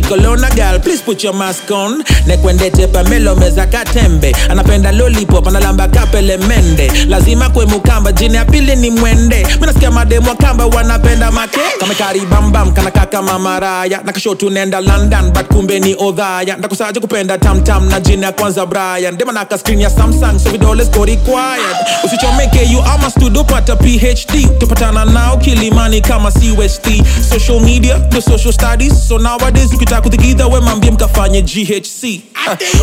kolona 0.10 0.50
gal 0.56 0.80
please 0.82 1.02
put 1.04 1.24
your 1.24 1.34
mask 1.34 1.72
on. 1.72 2.04
Nekwendete 2.26 2.88
pamelo 2.88 3.36
meza 3.36 3.66
katembe. 3.68 4.36
Anapenda 4.50 4.92
lollipop 4.92 5.48
analamba 5.48 5.88
kapele 5.88 6.38
mende. 6.38 6.92
Lazima 7.08 7.50
kwe 7.50 7.66
mukamba 7.66 8.12
jini 8.12 8.36
ya 8.36 8.46
pili 8.46 8.76
ni 8.76 8.90
mwende. 8.90 9.48
Minasikia 9.62 9.92
mademu 9.92 10.30
wa 10.30 10.36
kamba 10.36 10.66
wanapenda 10.66 11.32
make. 11.32 11.60
Kamekaribambam 11.80 12.74
kanakaka 12.74 13.22
mamaraya 13.22 14.02
nakasho 14.04 14.36
nenda 14.50 14.82
london 14.82 15.32
but 15.32 15.48
kumbe 15.48 15.80
ni 15.80 15.96
odhaya. 16.00 16.58
Ndakusaje 16.58 17.00
kupenda 17.00 17.38
tamtam 17.38 17.90
na 17.90 18.00
jini 18.00 18.24
ya 18.24 18.32
kwanza 18.32 18.66
brian. 18.66 19.18
Demanaka 19.18 19.58
skrin 19.58 19.82
ya 19.82 19.90
samsung 19.90 20.40
so 20.40 20.50
vidole 20.50 20.86
siko 20.98 21.06
required. 21.06 21.76
Usichomeke 22.04 22.66
you 22.72 22.82
ama 22.82 23.10
studio 23.12 23.44
pata 23.44 23.76
phd 23.76 24.60
tupatana 24.60 25.06
nao 25.06 25.38
kilimani 25.38 26.02
kama 26.02 26.32
cust 26.32 26.82
social 27.30 27.60
media 27.60 28.00
the 28.10 28.22
social 28.22 28.52
studies. 28.54 29.08
So 29.08 29.18
nowadays 29.18 29.74
ukitaka 29.74 30.02
kuthikidha 30.02 30.48
we 30.48 30.60
mambie 30.62 30.92
mkafanye 30.92 31.42
ghc 31.42 32.22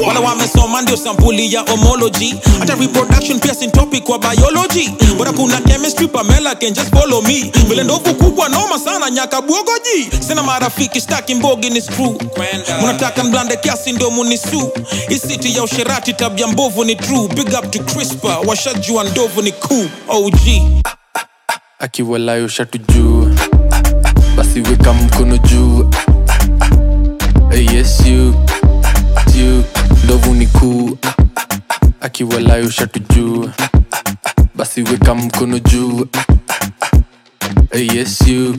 wala 0.07 0.21
wamesoma 0.21 0.83
ndio 0.83 0.97
sampuli 0.97 1.55
ya 1.55 1.61
homology. 1.61 2.35
Hata 2.59 2.75
reproduction 2.75 3.41
pia 3.41 3.55
sintopi 3.55 4.01
kwa 4.01 4.19
biology. 4.19 4.91
Bora 5.19 5.33
kuna 5.33 5.61
chemistry 5.61 6.09
pamela 6.09 6.55
can 6.55 6.75
just 6.75 6.91
follow 6.91 7.23
me. 7.23 7.53
Vile 7.69 7.83
ndovu 7.85 8.15
kubwa 8.15 8.49
noma 8.49 8.79
sana 8.79 9.11
nyaka 9.11 9.43
bwogoji 9.43 10.11
sina 10.29 10.43
marafiki 10.43 11.01
staki 11.01 11.35
mbogi 11.35 11.71
ni 11.71 11.81
screw. 11.81 12.15
Munataka 12.81 13.25
mblande 13.25 13.57
kiasi 13.57 13.93
ndio 13.93 14.11
munisu. 14.11 14.71
Isiti 15.09 15.57
ya 15.57 15.63
usherati 15.63 16.13
tabia 16.13 16.47
mbovu 16.47 16.85
ni 16.85 16.97
true. 16.97 17.29
Big 17.29 17.49
up 17.59 17.71
to 17.71 17.79
crispa 18.05 18.39
washajua 18.39 19.05
ndovu 19.05 19.43
ni 19.43 19.53
cool 19.53 19.89
og 20.09 20.35
akiwalayo 21.79 22.49
shatu 22.49 22.79
juu 22.79 23.35
basi 24.37 24.61
weka 24.61 24.93
mkono 24.93 25.37
juu. 25.39 25.91
Yes 27.73 28.07
you 28.07 28.35
ndovu 30.05 30.35
ni 30.35 30.47
kuu 30.47 30.99
akiwalayo 32.01 32.71
shatu 32.71 32.99
juu 32.99 33.51
basi 34.55 34.83
weka 34.83 35.15
mkono 35.15 35.59
juu. 35.59 36.07
Yes 37.95 38.21
you 38.27 38.57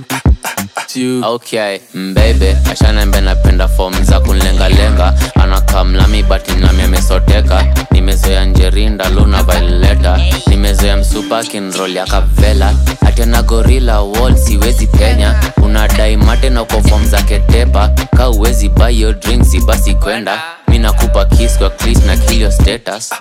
okay 1.24 1.80
mbebe 1.94 2.58
ashanembe 2.72 3.22
napenda 3.22 3.68
fom 3.68 3.94
za 4.04 4.20
kunlengalenga 4.20 5.14
anakaa 5.36 5.84
mlami 5.84 6.24
bati 6.24 6.52
nami 6.56 6.82
amesoteka. 6.84 7.66
Nimezoea 7.92 8.46
njerinda 8.46 9.10
luna 9.10 9.44
vaileta 9.44 10.20
nimezoea 10.48 10.98
msupakinrol 10.98 11.96
ya 11.96 12.06
kavela 12.06 12.74
hatena 13.06 13.42
gorila 13.42 14.02
wall 14.02 14.38
siwezi 14.38 14.88
penya. 14.88 15.40
Unadai 15.64 16.18
mate 16.18 16.50
na 16.50 16.62
uko 16.62 16.82
fomu 16.82 17.06
za 17.08 17.22
ketepa. 17.22 17.88
Ka 18.18 18.30
uwezi 18.30 18.70
bayo 18.70 19.14
drinks 19.14 19.66
basi 19.66 19.94
kwenda. 19.96 20.42
Mi 20.68 20.80
nakupa 20.80 21.26
kis 21.26 21.58
kwa 21.58 21.70
clis 21.70 22.06
na 22.06 22.18
kilio 22.18 22.52
status. 22.52 23.14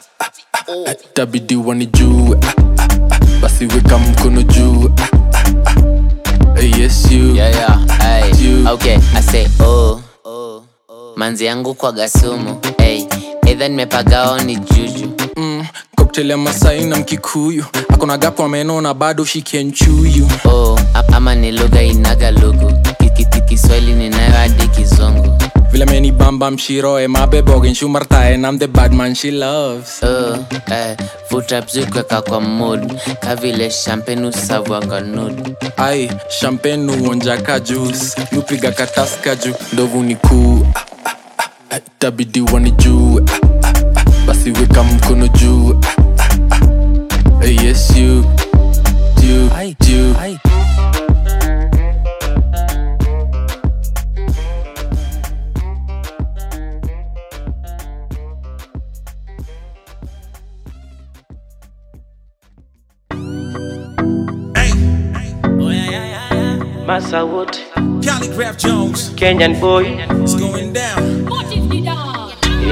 Tabidi 1.14 1.56
wanijue. 1.56 2.38
Basi 3.42 3.66
weka 3.66 3.98
mkono 3.98 4.42
juu 4.42 4.90
yes 6.60 7.10
you. 7.10 7.34
Yeah, 7.34 7.50
yeah, 7.50 7.96
Hey. 7.98 8.30
You. 8.38 8.68
okay 8.68 8.96
i 9.14 9.20
say 9.20 9.46
oh 9.60 10.00
manzi 11.16 11.44
yangu 11.44 11.74
kwa 11.74 11.92
gasumu 11.92 12.60
hey, 12.78 13.04
Either 13.46 13.68
nimepagao 13.70 14.40
ni 14.40 14.56
juju. 14.56 15.12
Mm, 15.36 15.66
cocktail 15.96 16.30
ya 16.30 16.36
masai 16.36 16.84
na 16.84 16.96
mkikuyu. 16.96 17.64
Akona 17.88 18.18
gapo 18.18 18.44
ameno 18.44 18.80
na 18.80 18.94
bado 18.94 19.24
shikenchuyu. 19.24 20.28
Oh, 20.44 20.78
ama 21.12 21.34
ni 21.34 21.52
lugha 21.52 21.82
inaga 21.82 22.30
lugu 22.30 22.72
Kiswahili 23.48 23.92
ninayo 23.92 24.32
hadi 24.32 24.68
Kizungu. 24.68 25.38
Vile 25.72 25.84
meni 25.84 26.12
bamba 26.12 26.50
mshiroe 26.50 27.08
mabebogin 27.08 27.74
nam 28.36 28.58
the 28.58 28.66
bad 28.66 28.92
she 29.16 29.30
loves. 29.30 30.02
Uh, 30.02 30.38
eh, 30.72 30.96
vuta 31.30 31.62
kwa 32.22 32.40
mood. 32.40 32.92
Ka 33.20 33.36
vile 33.36 33.70
shampenu 33.70 34.32
savwaka 34.32 35.00
nud 35.00 35.56
ai 35.76 36.10
shampenu 36.40 36.92
uonjaka 37.04 37.60
jus 37.60 38.16
nupiga 38.32 38.72
kataska 38.72 39.36
juu 39.36 39.54
ndovu 39.72 40.02
ni 40.02 40.16
kuu 40.16 40.66
ah, 41.04 41.10
ah, 41.38 41.78
juu. 42.70 43.20
Basi 44.26 44.50
weka 44.50 44.82
mkono 44.82 45.28
juu. 45.28 45.80
Ah, 45.82 45.94
ah, 46.50 47.40
ah, 47.42 47.46
yes 47.64 47.96
you 47.96 48.24
Kenyan 69.24 69.58
boy, 69.58 69.84
It's 70.22 70.34
going 70.34 70.74
down. 70.74 71.24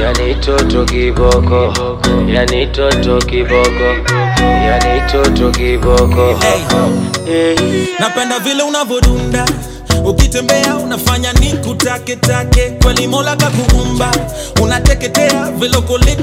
yani 0.01 0.35
toto 0.45 0.85
kiboko, 0.85 1.73
yani 2.29 2.67
toto 2.73 3.19
kiboko, 3.27 3.89
yani 4.67 5.01
toto 5.11 5.51
kiboko. 5.51 6.39
Hey. 7.25 7.97
Napenda 8.01 8.39
vile 8.39 8.63
unavodunda 8.63 9.47
ukitembea 10.05 10.77
unafanya 10.77 11.33
ni 11.33 11.53
kutaketake, 11.53 12.71
kweli 12.83 13.07
mola 13.07 13.37
kakuumba 13.37 14.11
unateketea 14.63 15.51
vile 15.59 15.77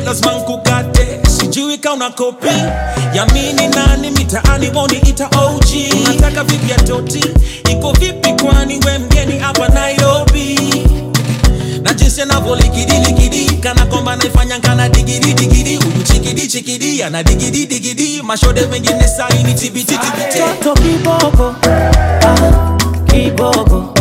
lazima 0.06 0.34
nkukate 0.34 1.19
sijui 1.40 1.78
ka 1.78 1.94
una 1.94 2.10
kopi 2.10 2.48
yamini 3.14 3.68
nani 3.68 4.12
mitaani 4.12 4.70
woni 4.76 4.98
ita 4.98 5.28
og 5.38 5.64
unataka 6.06 6.44
vipi 6.44 6.72
ya 6.72 6.78
iko 7.72 7.92
vipi 7.92 8.34
kwani 8.44 8.80
we 8.86 8.98
mgeni 8.98 9.40
hapa 9.40 9.68
nairobi? 9.68 10.60
Na 11.84 11.94
jinsi 11.94 12.22
anavyolikidiliki 12.22 13.56
kana 13.62 13.86
kwamba 13.86 14.16
naifanya 14.16 14.60
kana 14.60 14.90
digidi 14.90 15.34
digidi. 15.34 15.76
Huyu 15.76 16.04
chikidi 16.04 16.48
chikidi 16.48 17.04
ana 17.04 17.24
digidi 17.24 17.66
digidi. 17.66 18.22
Mashode 18.24 18.66
mengine 18.66 19.08
saini 19.08 19.54
tibiti 19.54 19.98
tibiti. 19.98 20.40
Mtoto 20.60 20.82
kiboko 20.82 21.56
ah, 21.66 22.78
kiboko 23.06 23.94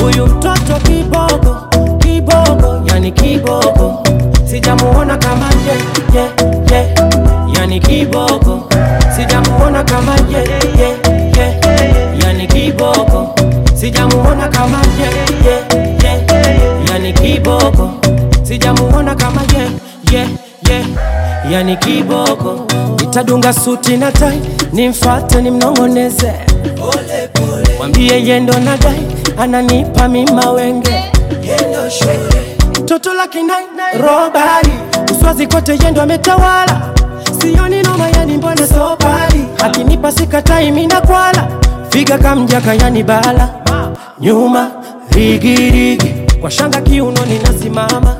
huyu 0.00 0.26
mtoto 0.26 0.74
kiboko 0.86 1.56
kiboko 1.98 2.82
yani 2.86 3.12
kiboko 3.12 4.02
sijamuona 4.52 5.16
kama 5.18 5.48
je, 5.66 5.74
je, 6.18 6.24
je, 6.70 6.94
yani 7.58 7.80
kiboko, 7.80 8.68
sijamuona 9.16 9.84
kama 9.84 10.12
je, 10.30 10.38
je, 10.78 10.88
je, 11.36 11.60
yani 12.24 12.46
kiboko, 12.46 13.34
sijamuona 13.80 14.48
kama 14.48 14.78
je, 14.98 15.08
je, 15.48 15.56
je, 16.04 16.26
yani 16.92 17.12
kiboko, 17.12 17.90
sijamuona 18.44 19.14
kama 19.14 19.40
je, 19.56 19.68
je, 20.12 20.26
je, 20.68 20.84
yani 21.50 21.76
kiboko, 21.76 22.66
nitadunga 23.00 23.52
suti 23.52 23.96
na 23.96 24.10
tai, 24.12 24.38
nimfuate 24.72 25.42
nimnongoneze. 25.42 26.32
Pole 26.78 27.28
mwambie 27.78 28.24
yendo 28.26 28.52
na 28.58 28.76
dai, 28.76 29.00
ananipa 29.38 30.08
mimawenge 30.08 31.04
yendo 31.42 31.90
shule 31.90 32.51
toto 32.92 33.14
la 33.14 33.26
kinai 33.26 33.64
robari 33.98 34.72
uswazi 35.12 35.46
kote 35.46 35.72
yendo 35.82 36.02
ametawala. 36.02 36.92
Sioni 37.40 37.82
noma 37.82 38.08
yani 38.10 38.36
mbona 38.36 38.66
sobari. 38.66 39.44
Akinipa 39.64 40.12
sikatai 40.12 40.70
mina 40.72 41.00
kwala. 41.00 41.48
Figa 41.90 42.18
kamjaka 42.18 42.74
yani 42.74 43.02
bala. 43.02 43.48
Nyuma 44.20 44.70
rigirigi 45.10 46.14
kwa 46.40 46.50
shanga 46.50 46.80
kiunoni 46.80 47.38
nasimama 47.38 48.16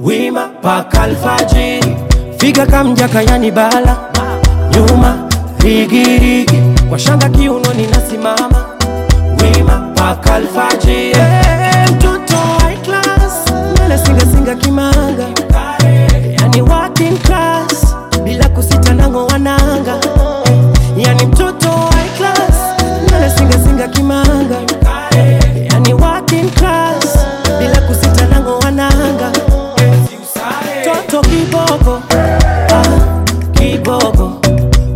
wima 0.00 0.48
paka 0.62 1.02
alfajiri. 1.02 1.96
Figa 2.38 2.66
kamjaka 2.66 3.22
yani 3.22 3.50
bala. 3.50 3.96
Nyuma 4.74 5.28
rigirigi 5.60 6.62
kwa 6.88 6.98
shanga 6.98 7.28
kiunoni 7.28 7.86
nasimama 7.86 8.64
wima 9.42 9.92
paka 9.94 10.34
alfajiri 10.34 11.67
nywele 14.06 14.20
singa 14.32 14.54
kimanga. 14.54 15.26
Yani 16.40 16.62
working 16.62 17.18
class 17.18 17.94
bila 18.24 18.48
kusita 18.48 18.94
nango 18.94 19.26
wananga. 19.26 19.98
Yani 20.96 21.26
mtoto 21.26 21.68
wa 21.70 21.90
class 22.16 22.56
na 23.10 23.30
singa 23.30 23.58
singa 23.58 23.88
kimanga. 23.88 24.56
Yani 25.72 25.94
working 25.94 26.50
class 26.50 27.18
bila 27.58 27.80
kusita 27.80 28.26
nango 28.26 28.58
wananga. 28.58 29.32
Toto 30.84 31.20
kiboko 31.28 32.02
ah, 32.72 33.24
kiboko 33.52 34.32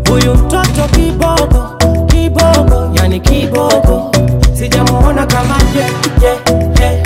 huyu 0.08 0.34
mtoto 0.34 0.88
kiboko 0.96 1.76
kiboko 2.06 2.90
yani 2.94 3.20
kiboko 3.20 4.10
sijamuona 4.58 5.26
kama 5.26 5.54
ye, 5.74 5.82
ye, 6.22 6.32
ye. 6.80 7.02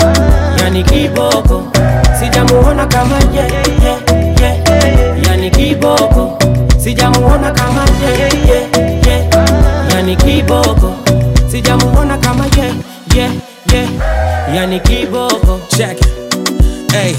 yani 0.63 0.83
kiboko 0.83 1.63
sijamuona 2.77 2.87
kama 2.87 3.19
ye, 3.33 3.43
ye, 3.83 3.93
ye. 4.41 5.21
yani 5.27 5.51
kiboko 5.51 6.37
sijamuona 6.83 7.51
kama 7.51 7.85
ye, 8.01 8.29
ye, 8.47 8.67
ye. 9.07 9.29
yani 9.93 10.15
kiboko 10.15 10.93
sijamuona 11.51 12.17
kama 12.17 12.45
ye, 12.45 12.73
ye, 13.15 13.29
ye. 13.73 13.89
yani 14.55 14.79
kiboko 14.79 15.59
check. 15.77 15.97
Hey, 16.91 17.13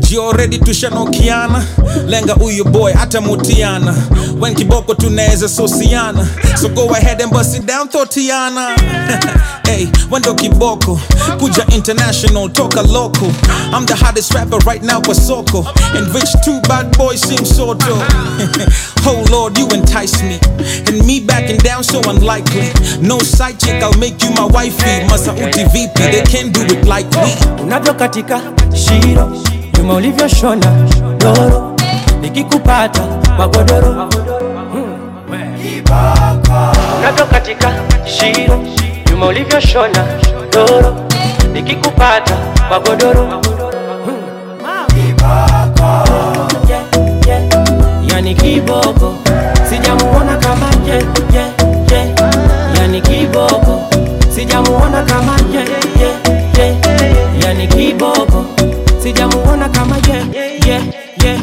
jio 0.00 0.32
ready 0.32 0.58
tushanokiana 0.58 1.64
lenga 2.06 2.36
uyu 2.36 2.64
boy 2.64 2.92
atamutiana 2.92 3.94
wen 4.40 4.54
kiboko 4.54 4.94
tunaweza 4.94 5.48
sosiana 5.48 6.26
so 6.56 6.68
go 6.68 6.94
ahead 6.94 7.22
and 7.22 7.32
bust 7.32 7.56
it 7.56 7.66
down 7.66 7.88
thotiana 7.88 8.68
hey, 9.66 9.86
wendo 10.10 10.34
kiboko. 10.34 11.00
Kuja 11.38 11.66
international 11.74 12.48
toka 12.48 12.82
local. 12.82 13.28
I'm 13.72 13.86
the 13.86 13.94
hottest 13.94 14.34
rapper 14.34 14.58
right 14.58 14.82
now 14.82 15.00
kwa 15.00 15.14
soko. 15.14 15.64
And 15.94 16.12
which 16.14 16.30
two 16.44 16.60
bad 16.62 16.96
boys 16.96 17.20
sing 17.22 17.44
soto 17.44 17.84
oh 19.06 19.24
lord 19.30 19.58
you 19.58 19.68
entice 19.70 20.22
me. 20.22 20.38
And 20.86 21.06
me 21.06 21.20
backing 21.20 21.58
down 21.58 21.84
so 21.84 22.00
unlikely. 22.08 22.70
No 23.00 23.18
side 23.18 23.58
chick 23.60 23.82
i'll 23.82 23.98
make 23.98 24.22
you 24.22 24.30
my 24.30 24.46
wifey. 24.46 25.06
Masauti 25.08 25.64
vipi 25.72 26.10
they 26.10 26.22
can't 26.22 26.52
do 26.52 26.62
it 26.62 26.84
like 26.86 27.08
we 27.10 27.62
unavyokatika 27.64 28.40
shiro 28.74 29.32
nyuma 29.78 29.94
ulivyoshona 29.94 30.88
doro 31.18 31.76
nikikupata 32.20 33.00
kwa 33.36 33.48
godoro 33.48 34.10
unavyokatika 36.98 37.72
shiro 38.06 38.64
vyuma 39.14 39.26
ulivyoshona 39.26 40.04
doro, 40.52 40.96
nikikupata 41.52 42.36
magodoro 42.70 43.42
yani 48.12 48.34
kiboko, 48.34 49.14
sijamuona 49.70 50.36
kama 50.36 50.66
je 50.86 50.98
je 51.32 51.44
je, 51.90 52.14
yani 52.80 53.00
kiboko, 53.00 53.80
sijamuona 54.34 55.04
kama 55.04 55.36
je 55.52 55.64
je 56.00 56.10
je, 56.58 56.76
yani 57.46 57.66
kiboko, 57.68 58.44
sijamuona 59.02 59.68
kama 59.68 59.96
je 59.96 60.26
je 60.66 60.80
je, 61.24 61.40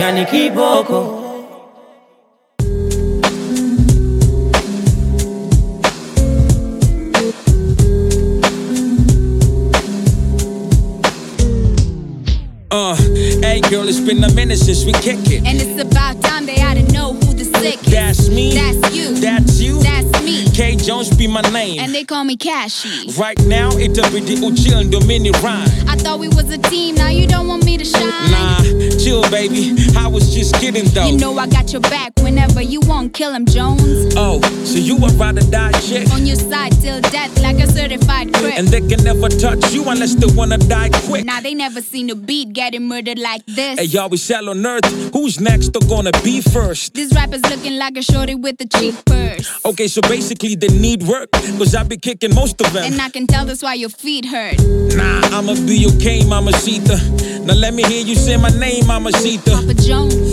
yani 0.00 0.24
kiboko. 0.24 1.25
Uh, 12.76 12.94
hey 13.40 13.62
girl, 13.70 13.88
it's 13.88 14.00
been 14.00 14.22
a 14.22 14.30
minute 14.34 14.58
since 14.58 14.84
we 14.84 14.92
kick 14.92 15.16
it. 15.32 15.46
And 15.46 15.58
it's 15.58 15.80
about 15.80 16.20
time 16.20 16.44
they 16.44 16.60
ought 16.60 16.74
to 16.74 16.82
know 16.92 17.14
who 17.14 17.32
the 17.32 17.44
sick 17.44 17.82
is. 17.82 17.90
That's 17.90 18.28
me. 18.28 18.52
That's 18.52 18.94
you. 18.94 19.14
That's 19.14 19.58
you. 19.62 19.82
That's 19.82 20.22
me. 20.22 20.44
K 20.50 20.76
Jones 20.76 21.08
be 21.16 21.26
my 21.26 21.40
name. 21.40 21.80
And 21.80 21.94
they 21.94 22.04
call 22.04 22.24
me 22.24 22.36
Cashy. 22.36 23.10
Right 23.18 23.40
now, 23.46 23.70
it's 23.72 23.98
itabidi 23.98 24.36
uchill 24.44 24.84
ndo 24.84 25.00
mini 25.06 25.30
rhyme. 25.42 25.70
I 25.88 25.96
thought 25.96 26.20
we 26.20 26.28
was 26.28 26.50
a 26.50 26.58
team, 26.58 26.96
now 26.96 27.08
you 27.08 27.26
don't 27.26 27.48
want 27.48 27.64
me 27.64 27.78
to 27.78 27.84
shine. 27.86 28.30
Nah, 28.30 28.60
chill 29.02 29.22
baby. 29.30 29.74
I 29.96 30.06
was 30.06 30.34
just 30.34 30.54
kidding 30.56 30.84
though. 30.92 31.06
You 31.06 31.16
know 31.16 31.38
I 31.38 31.46
got 31.46 31.72
your 31.72 31.80
back 31.80 32.15
whenever 32.26 32.60
you 32.60 32.80
want, 32.80 33.14
kill 33.14 33.32
him 33.32 33.46
Jones. 33.46 34.12
Oh, 34.16 34.40
so 34.64 34.78
you 34.78 34.96
a 34.96 35.08
ride 35.12 35.38
or 35.38 35.48
die 35.48 35.70
chick? 35.86 36.10
On 36.10 36.26
your 36.26 36.34
side 36.34 36.72
till 36.82 37.00
death, 37.00 37.32
like 37.40 37.58
a 37.60 37.68
certified 37.68 38.34
crip. 38.34 38.58
And 38.58 38.66
they 38.66 38.80
can 38.80 39.04
never 39.04 39.28
touch 39.28 39.72
you 39.72 39.88
unless 39.88 40.16
they 40.16 40.26
wanna 40.34 40.58
die 40.58 40.90
quick. 41.06 41.24
Now 41.24 41.40
they 41.40 41.54
never 41.54 41.80
seen 41.80 42.10
a 42.10 42.16
beat 42.16 42.52
getting 42.52 42.88
murdered 42.88 43.20
like 43.20 43.46
this. 43.46 43.78
Hey, 43.78 43.84
y'all, 43.84 44.08
we 44.08 44.16
sell 44.16 44.48
on 44.48 44.66
earth. 44.66 44.86
Who's 45.12 45.38
next 45.40 45.76
or 45.76 45.86
gonna 45.88 46.10
be 46.24 46.40
first? 46.40 46.94
This 46.94 47.14
rapper's 47.14 47.46
looking 47.48 47.78
like 47.78 47.96
a 47.96 48.02
shorty 48.02 48.34
with 48.34 48.60
a 48.60 48.66
cheap 48.76 48.96
purse. 49.04 49.46
Okay, 49.64 49.86
so 49.86 50.00
basically 50.02 50.56
they 50.56 50.72
need 50.86 51.04
work, 51.04 51.30
cause 51.30 51.76
I 51.76 51.84
be 51.84 51.96
kicking 51.96 52.34
most 52.34 52.60
of 52.60 52.72
them. 52.72 52.92
And 52.92 53.00
I 53.00 53.08
can 53.08 53.28
tell 53.28 53.44
that's 53.46 53.62
why 53.62 53.74
your 53.74 53.90
feet 54.04 54.24
hurt. 54.24 54.58
Nah, 54.98 55.20
I'ma 55.36 55.54
be 55.70 55.86
okay, 55.94 56.26
Mama 56.26 56.52
Sita. 56.54 56.96
Now 57.46 57.54
let 57.54 57.72
me 57.72 57.84
hear 57.84 58.04
you 58.04 58.16
say 58.16 58.36
my 58.36 58.50
name, 58.58 58.84
Mama 58.88 59.12
Sita. 59.12 59.52
Papa 59.52 59.74
Jones. 59.74 60.25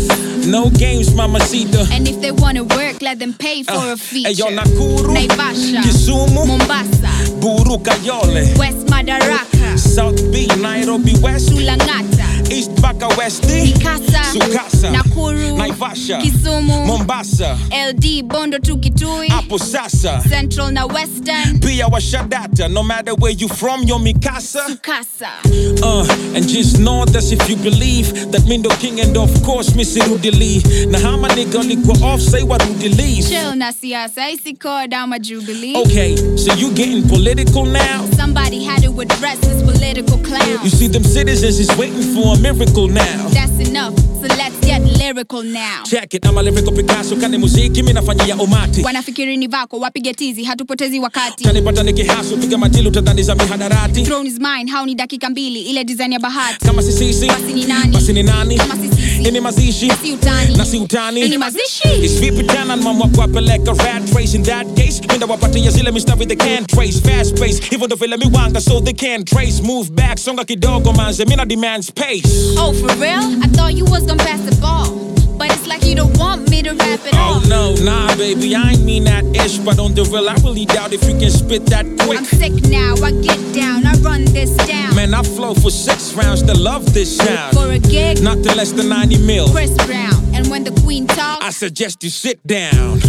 No 0.45 0.69
games, 0.69 1.13
Mama 1.15 1.39
Sita. 1.39 1.88
And 1.91 2.08
if 2.08 2.19
they 2.21 2.32
wanna 2.32 2.63
work, 2.63 3.01
let 3.01 3.19
them 3.19 3.34
pay 3.34 3.63
for 3.63 3.73
Uh, 3.73 3.93
a 3.93 3.97
feature. 3.97 4.43
Nakuru, 4.51 5.13
Naivasha, 5.15 5.82
Kisumu, 5.82 6.45
Mombasa, 6.45 7.12
Buru 7.39 7.77
Kayole. 7.79 8.58
West 8.58 8.86
Madaraka, 8.88 9.77
South 9.79 10.19
B, 10.32 10.47
Nairobi 10.62 11.15
West, 11.21 11.49
Sulangata, 11.49 12.27
East 12.53 12.79
Baka 12.81 13.07
West 13.17 13.43
Mikasa, 13.43 14.21
Sukasa, 14.31 14.91
Nakuru, 14.91 15.57
Naivasha, 15.57 16.21
Kisumu, 16.21 16.85
Mombasa, 16.85 17.57
LD, 17.71 18.23
Bondo 18.27 18.59
tu 18.59 18.77
Kitui, 18.77 19.27
Hapo 19.27 19.57
Sasa, 19.59 20.21
Central 20.29 20.71
na 20.71 20.85
Western, 20.85 21.59
pia 21.59 21.87
washadata. 21.87 22.69
No 22.71 22.83
matter 22.83 23.15
where 23.15 23.31
you 23.31 23.47
from, 23.47 23.81
you're 23.83 23.97
Mikasa. 23.99 24.67
Sukasa. 24.67 25.31
Uh, 25.81 26.35
and 26.35 26.47
just 26.47 26.79
know 26.79 27.05
that 27.05 27.23
if 27.31 27.49
you 27.49 27.55
believe 27.55 28.31
that 28.31 28.41
Mindo 28.41 28.69
King 28.79 28.99
and 29.01 29.17
of 29.17 29.31
course 29.43 29.73
Lee. 29.75 30.61
Now 30.87 30.99
how 30.99 31.17
my 31.17 31.29
nigga 31.29 31.63
go 31.85 32.05
off 32.05 32.21
say 32.21 32.43
what 32.43 32.63
leave. 32.69 33.27
Chill 33.27 33.55
na 33.55 33.71
siasa, 33.71 34.29
isikoda 34.29 34.97
ama 35.01 35.17
Jubilee. 35.19 35.75
Okay, 35.77 36.15
so 36.37 36.53
you 36.53 36.71
getting 36.75 37.07
political 37.07 37.65
now? 37.65 38.05
Somebody 38.15 38.63
had 38.63 38.83
to 38.83 38.99
address 39.01 39.39
this 39.39 39.63
political 39.83 40.17
You 40.63 40.69
see 40.69 40.87
them 40.87 41.03
citizens 41.03 41.59
is 41.59 41.69
waiting 41.77 42.01
for 42.15 42.35
a 42.35 42.39
miracle 42.39 42.87
now. 42.87 43.27
That's 43.29 43.59
enough, 43.67 43.95
so 43.99 44.27
let's 44.39 44.57
get 44.61 44.81
lyrical 44.81 45.43
now. 45.43 45.83
Check 45.85 46.13
it, 46.13 46.25
I'm 46.25 46.37
a 46.37 46.43
lyrical 46.43 46.71
Picasso, 46.73 47.15
kani 47.15 47.37
muziki 47.37 47.83
mi 47.83 47.93
nafanyia 47.93 48.35
umati. 48.37 48.81
Wanafikiri 48.83 49.37
ni 49.37 49.47
vako, 49.47 49.79
wapige 49.79 50.13
tizi, 50.13 50.43
hatupotezi 50.43 50.99
wakati. 50.99 51.43
Kanipata 51.43 51.83
piga 52.37 52.57
tadhani 52.91 53.23
za 53.23 53.35
mihadarati. 53.35 54.03
Throne 54.03 54.27
is 54.29 54.39
mine, 54.39 54.71
hao 54.71 54.85
ni 54.85 54.95
dakika 54.95 55.29
mbili, 55.29 55.61
ile 55.61 55.83
design 55.83 56.11
ya 56.13 56.19
bahati. 56.19 56.65
Kama 56.65 56.81
sisi, 56.81 57.25
Basi 57.27 57.53
ni 57.53 57.65
nani? 57.65 57.93
basi 57.93 58.13
ni 58.13 58.23
nani? 58.23 58.57
Kama 58.57 58.75
si 58.75 58.89
sisi, 59.23 59.29
Ini 59.29 59.39
mazishi, 59.41 59.91
si 60.01 60.12
utani. 60.13 60.79
utani. 60.83 61.21
Ini 61.21 61.38
mazishi. 61.38 62.03
It's 62.03 62.19
vipi 62.19 62.43
tena 62.43 62.75
mama 62.77 63.05
kuwapeleka 63.07 63.73
rat 63.73 64.13
race 64.15 64.33
in 64.36 64.43
that 64.43 64.67
case 64.75 65.01
Minda 65.09 65.25
wapatia 65.25 65.71
zile 65.71 65.91
mistari 65.91 66.25
they 66.27 66.36
can't 66.36 66.67
trace 66.67 66.99
Fast 66.99 67.36
pace, 67.39 67.62
hivyo 67.69 67.88
ndo 67.88 67.95
vile 67.95 68.17
miwanga 68.17 68.62
so 68.62 68.81
they 68.81 68.93
can't 68.93 69.25
trace 69.27 69.62
Move 69.63 69.89
back, 69.91 70.17
songa 70.19 70.43
kidogo 70.45 70.93
manze, 70.93 71.25
mina 71.25 71.45
demand 71.45 71.83
space 71.83 72.55
Oh, 72.57 72.73
for 72.73 72.95
real? 72.99 73.43
I 73.43 73.47
thought 73.47 73.73
you 73.77 73.86
was 73.86 74.03
gonna 74.05 74.23
pass 74.23 74.41
the 74.41 74.55
ball. 74.62 74.88
But 75.43 75.51
it's 75.51 75.67
like 75.67 75.84
you 75.84 75.93
don't 75.93 76.17
want 76.17 76.49
me 76.49 76.62
to 76.62 76.71
rap 76.71 77.01
it 77.06 77.13
Oh 77.15 77.43
no, 77.49 77.75
nah 77.84 78.15
baby, 78.15 78.56
I 78.56 78.71
ain't 78.71 78.86
mean 78.86 79.03
that 79.03 79.25
ish 79.36 79.58
But 79.58 79.77
on 79.77 79.93
the 79.93 80.03
real, 80.06 80.29
I 80.29 80.36
really 80.36 80.63
doubt 80.63 80.93
if 80.93 81.03
you 81.03 81.19
can 81.19 81.29
spit 81.29 81.65
that 81.65 81.86
quick 81.99 82.17
I'm 82.17 82.23
sick 82.23 82.53
now, 82.69 82.95
I 83.03 83.12
get 83.12 83.53
down, 83.53 83.86
I 83.86 83.91
run 83.95 84.23
this 84.23 84.56
down. 84.65 84.95
Man, 84.95 85.13
I 85.13 85.21
flow 85.21 85.53
for 85.53 85.69
six 85.69 86.13
rounds 86.13 86.43
to 86.43 86.53
love 86.58 86.93
this 86.93 87.17
sound 87.17 87.58
For 87.58 87.69
a 87.69 87.79
gig, 87.79 88.23
Nothing 88.23 88.56
less 88.56 88.71
than 88.71 88.88
90 88.88 89.17
mil 89.25 89.49
Chris 89.49 89.75
Brown. 89.86 90.13
And 90.34 90.47
when 90.47 90.63
the 90.63 90.71
queen 90.82 91.08
talks, 91.08 91.43
I 91.43 91.49
suggest 91.49 92.06
you 92.06 92.10
sit 92.10 92.47
down. 92.47 93.01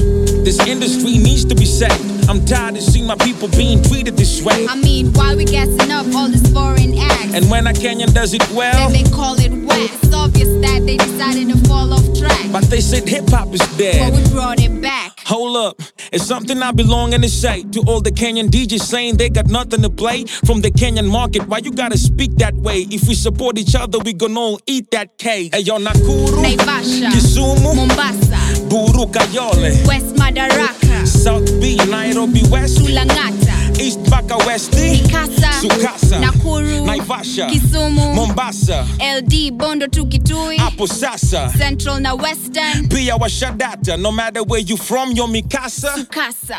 This 0.44 0.58
industry 0.66 1.16
needs 1.18 1.44
to 1.46 1.54
be 1.54 1.64
saved. 1.64 2.28
I'm 2.28 2.44
tired 2.44 2.76
of 2.76 2.82
seeing 2.82 3.06
my 3.06 3.16
people 3.16 3.48
being 3.48 3.82
treated 3.82 4.16
this 4.16 4.42
way. 4.42 4.66
I 4.68 4.76
mean, 4.76 5.12
why 5.14 5.34
we 5.34 5.44
gassing 5.44 5.90
up 5.90 6.06
all 6.14 6.28
this 6.28 6.46
foreign 6.52 6.96
acts? 6.98 7.34
And 7.34 7.50
when 7.50 7.66
a 7.66 7.72
Kenyan 7.72 8.12
does 8.12 8.34
it 8.34 8.46
well, 8.52 8.90
Then 8.90 9.04
they 9.04 9.10
call 9.10 9.38
it 9.40 9.50
wet. 9.52 9.90
It's 10.02 10.14
obvious 10.14 10.48
that 10.60 10.82
they 10.86 10.96
decided 10.98 11.48
to 11.48 11.56
fall 11.68 11.92
off 11.92 12.04
track. 12.18 12.52
but 12.52 12.64
they 12.64 12.80
said 12.80 13.08
hip 13.08 13.28
hop 13.30 13.52
is 13.54 13.60
dead. 13.78 14.12
But 14.12 14.18
we 14.22 14.28
brought 14.30 14.60
it 14.60 14.80
back. 14.82 15.12
Hold 15.26 15.56
up, 15.56 15.80
it's 16.12 16.24
something 16.26 16.62
I 16.62 16.70
belonging 16.72 17.22
to 17.22 17.28
say 17.30 17.62
to 17.72 17.80
all 17.86 18.02
the 18.02 18.10
Kenyan 18.12 18.48
DJs 18.50 18.82
saying 18.82 19.16
they 19.16 19.30
got 19.30 19.46
nothing 19.46 19.80
to 19.80 19.88
play 19.88 20.24
from 20.44 20.60
the 20.60 20.70
Kenyan 20.70 21.08
market. 21.10 21.48
Why 21.48 21.58
you 21.58 21.72
gotta 21.72 21.96
speak 21.96 22.36
that 22.36 22.54
way? 22.54 22.86
If 22.90 23.08
we 23.08 23.14
support 23.14 23.56
each 23.58 23.74
other, 23.74 23.98
we 24.00 24.12
gonna 24.12 24.38
all 24.38 24.60
eat 24.66 24.90
that 24.90 25.16
cake. 25.16 25.54
Hey 25.54 25.62
yo, 25.62 25.78
Nakuru, 25.78 26.42
Naivasha, 26.44 27.08
Kisumu, 27.08 27.74
Mombasa, 27.74 28.68
Buru 28.68 29.06
Kayole, 29.10 29.86
West 29.88 30.14
Madaraka, 30.34 31.06
South 31.06 31.60
B, 31.60 31.76
Nairobi 31.88 32.42
West, 32.50 32.78
Sulangata, 32.78 33.78
East 33.80 34.10
Baka 34.10 34.36
West 34.38 34.72
D, 34.72 35.00
Mikasa, 35.00 35.52
Sukasa, 35.62 36.20
Nakuru, 36.20 36.84
Naivasha, 36.84 37.48
Kisumu, 37.48 38.14
Mombasa, 38.14 38.84
LD, 39.00 39.52
Bondo 39.56 39.86
tu 39.86 40.06
Kitui, 40.06 40.56
Hapo 40.56 40.88
Sasa, 40.88 41.48
Central 41.56 42.00
na 42.00 42.14
Western, 42.16 42.88
pia 42.88 43.16
washadata. 43.16 43.96
No 43.96 44.10
matter 44.10 44.42
where 44.42 44.60
you 44.60 44.76
from, 44.76 45.12
you're 45.12 45.28
Mikasa. 45.28 45.94
Sukasa. 45.94 46.58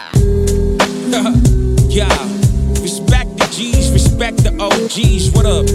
yeah, 1.90 2.08
respect 2.82 3.38
the 3.38 3.48
G's, 3.52 3.92
respect 3.92 4.38
the 4.38 4.52
OGs. 4.58 5.32
What 5.32 5.46
up? 5.46 5.68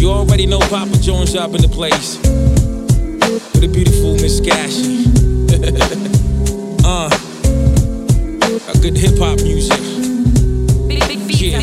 You 0.00 0.10
already 0.10 0.46
know 0.46 0.58
Papa 0.58 0.98
Jones 0.98 1.36
up 1.36 1.54
in 1.54 1.62
the 1.62 1.68
place. 1.68 2.18
With 3.54 3.62
a 3.62 3.68
beautiful 3.68 4.14
Miss 4.14 4.40
Cashy. 4.40 5.04
uh, 6.86 7.08
a 8.68 8.78
good 8.78 8.96
hip 8.96 9.18
hop 9.18 9.38
music. 9.42 9.80
Yeah. 11.38 11.58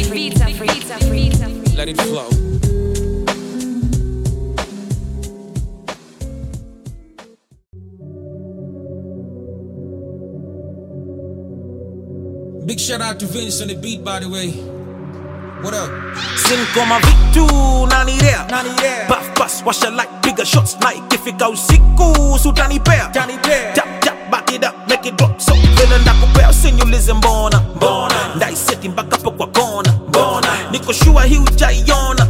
Let 1.75 1.89
it 1.89 1.97
flow. 2.01 2.29
Big 12.65 12.79
shout 12.79 13.01
out 13.01 13.19
to 13.19 13.25
Vince 13.25 13.61
on 13.61 13.67
the 13.69 13.75
beat, 13.75 14.03
by 14.03 14.19
the 14.19 14.29
way. 14.29 14.51
What 15.63 15.73
up? 15.73 15.89
Sinkoma 16.35 16.99
vitu 16.99 17.45
nanidea 17.87 18.45
Puff 19.07 19.33
pass 19.35 19.61
washa 19.63 19.89
like 19.95 20.09
bigger 20.21 20.45
shots 20.45 20.75
like 20.83 20.97
ikifika 20.97 21.49
usiku 21.49 22.39
sutanipea 22.43 23.09
Tap 23.73 24.01
tap 24.01 24.22
back 24.31 24.51
it 24.51 24.63
up 24.65 24.73
make 24.89 25.09
it 25.09 25.15
drop 25.17 25.39
so 25.39 25.53
vile 25.53 25.97
ndakupea 26.01 26.49
usinyulize 26.49 27.13
mbona 27.13 27.61
ndaiseti 28.35 28.89
mpaka 28.89 29.17
po 29.17 29.31
kwa 29.31 29.47
kona 29.47 29.93
niko 30.71 30.93
shua 30.93 31.23
hii 31.23 31.37
ujaiona 31.37 32.25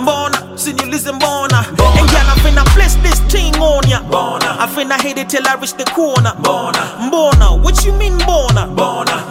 mbona 0.00 0.42
usinyulize 0.54 1.12
mbona 1.12 1.58
and 1.58 2.10
girl 2.10 2.28
I 2.36 2.40
finna 2.40 2.64
place 2.64 2.96
this 3.02 3.20
thing 3.28 3.52
on 3.60 3.88
ya. 3.90 4.00
Bona. 4.00 4.56
I 4.60 4.68
finna 4.68 4.96
hit 4.98 5.18
it 5.18 5.28
till 5.28 5.46
I 5.46 5.54
reach 5.56 5.74
the 5.76 5.84
corner. 5.84 6.32
Bona. 6.40 6.78
Mbona 7.06 7.50
what 7.62 7.84
you 7.84 7.92
mean 7.92 8.14
mbona 8.14 8.66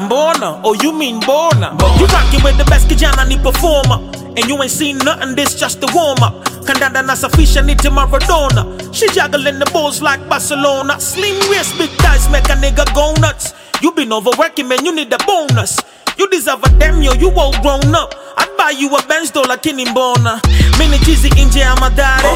mbona 0.05 0.55
oh 0.63 0.75
you 0.83 0.93
mean 0.93 1.15
mbona 1.17 1.71
you 1.99 2.07
rocking 2.07 2.43
with 2.43 2.57
the 2.57 2.63
best 2.63 2.87
kijana 2.87 3.23
ni 3.25 3.37
performer 3.37 3.99
and 4.37 4.45
you 4.47 4.61
ain't 4.61 4.71
seen 4.71 4.97
nothing 4.99 5.35
this 5.35 5.55
just 5.59 5.81
the 5.81 5.91
warm 5.95 6.21
up 6.23 6.33
kandanda 6.65 7.01
nasafisha 7.03 7.61
nite 7.65 7.89
maradona 7.89 8.63
she 8.93 9.07
juggling 9.09 9.57
the 9.59 9.65
balls 9.71 10.01
like 10.01 10.21
barcelona. 10.29 10.99
Slim 10.99 11.37
waist 11.49 11.77
big 11.77 11.89
thighs 12.03 12.29
make 12.29 12.49
a 12.49 12.55
nigga 12.59 12.85
go 12.93 13.13
nuts. 13.21 13.53
You 13.81 13.91
been 13.93 14.11
overworking 14.11 14.67
man 14.67 14.85
you 14.85 14.93
need 14.93 15.11
a 15.13 15.17
bonus 15.25 15.79
you 16.21 16.27
deserve 16.29 16.63
a 16.63 16.69
damn 16.77 17.01
yo 17.01 17.13
you 17.13 17.31
all 17.31 17.51
grown 17.61 17.95
up. 17.95 18.13
I'd 18.37 18.55
buy 18.57 18.69
you 18.77 18.87
a 18.95 19.01
Benz 19.07 19.31
though 19.31 19.43
lakini 19.47 19.85
mbona? 19.85 20.39
Mini 20.79 20.99
chizi 20.99 21.29
nje 21.29 21.59
ya 21.59 21.75
madhare 21.75 22.29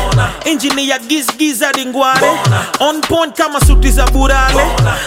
injini 0.45 0.89
ya 0.89 0.99
gizgiz 0.99 1.63
dingware 1.75 2.39
on 2.79 3.01
point 3.01 3.37
kama 3.37 3.59
suti 3.61 3.91
za 3.91 4.05
burale. 4.07 4.63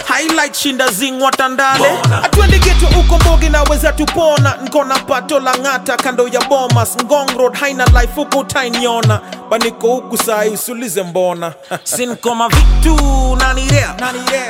Highlight 0.08 0.54
shinda 0.56 0.88
zingwa 0.88 1.30
tandale. 1.30 1.88
Atwende 2.24 2.58
geto 2.58 2.86
uko 3.00 3.18
mbogi 3.18 3.48
naweza 3.48 3.92
tupona. 3.92 4.54
Nkona 4.64 4.98
pato 4.98 5.40
la 5.40 5.54
ng'ata 5.58 5.96
kando 5.96 6.28
ya 6.28 6.40
bomas. 6.40 6.96
Ngong 7.04 7.38
road 7.38 7.54
haina 7.56 7.84
life 7.86 8.12
huku 8.14 8.38
utainiona 8.38 9.20
baniko 9.50 9.88
huku 9.88 10.18
sai 10.18 10.48
usulize 10.50 11.02
mbona. 11.02 11.52
Sinkoma 11.84 12.48
vitu 12.48 12.96
nanidea 13.36 13.94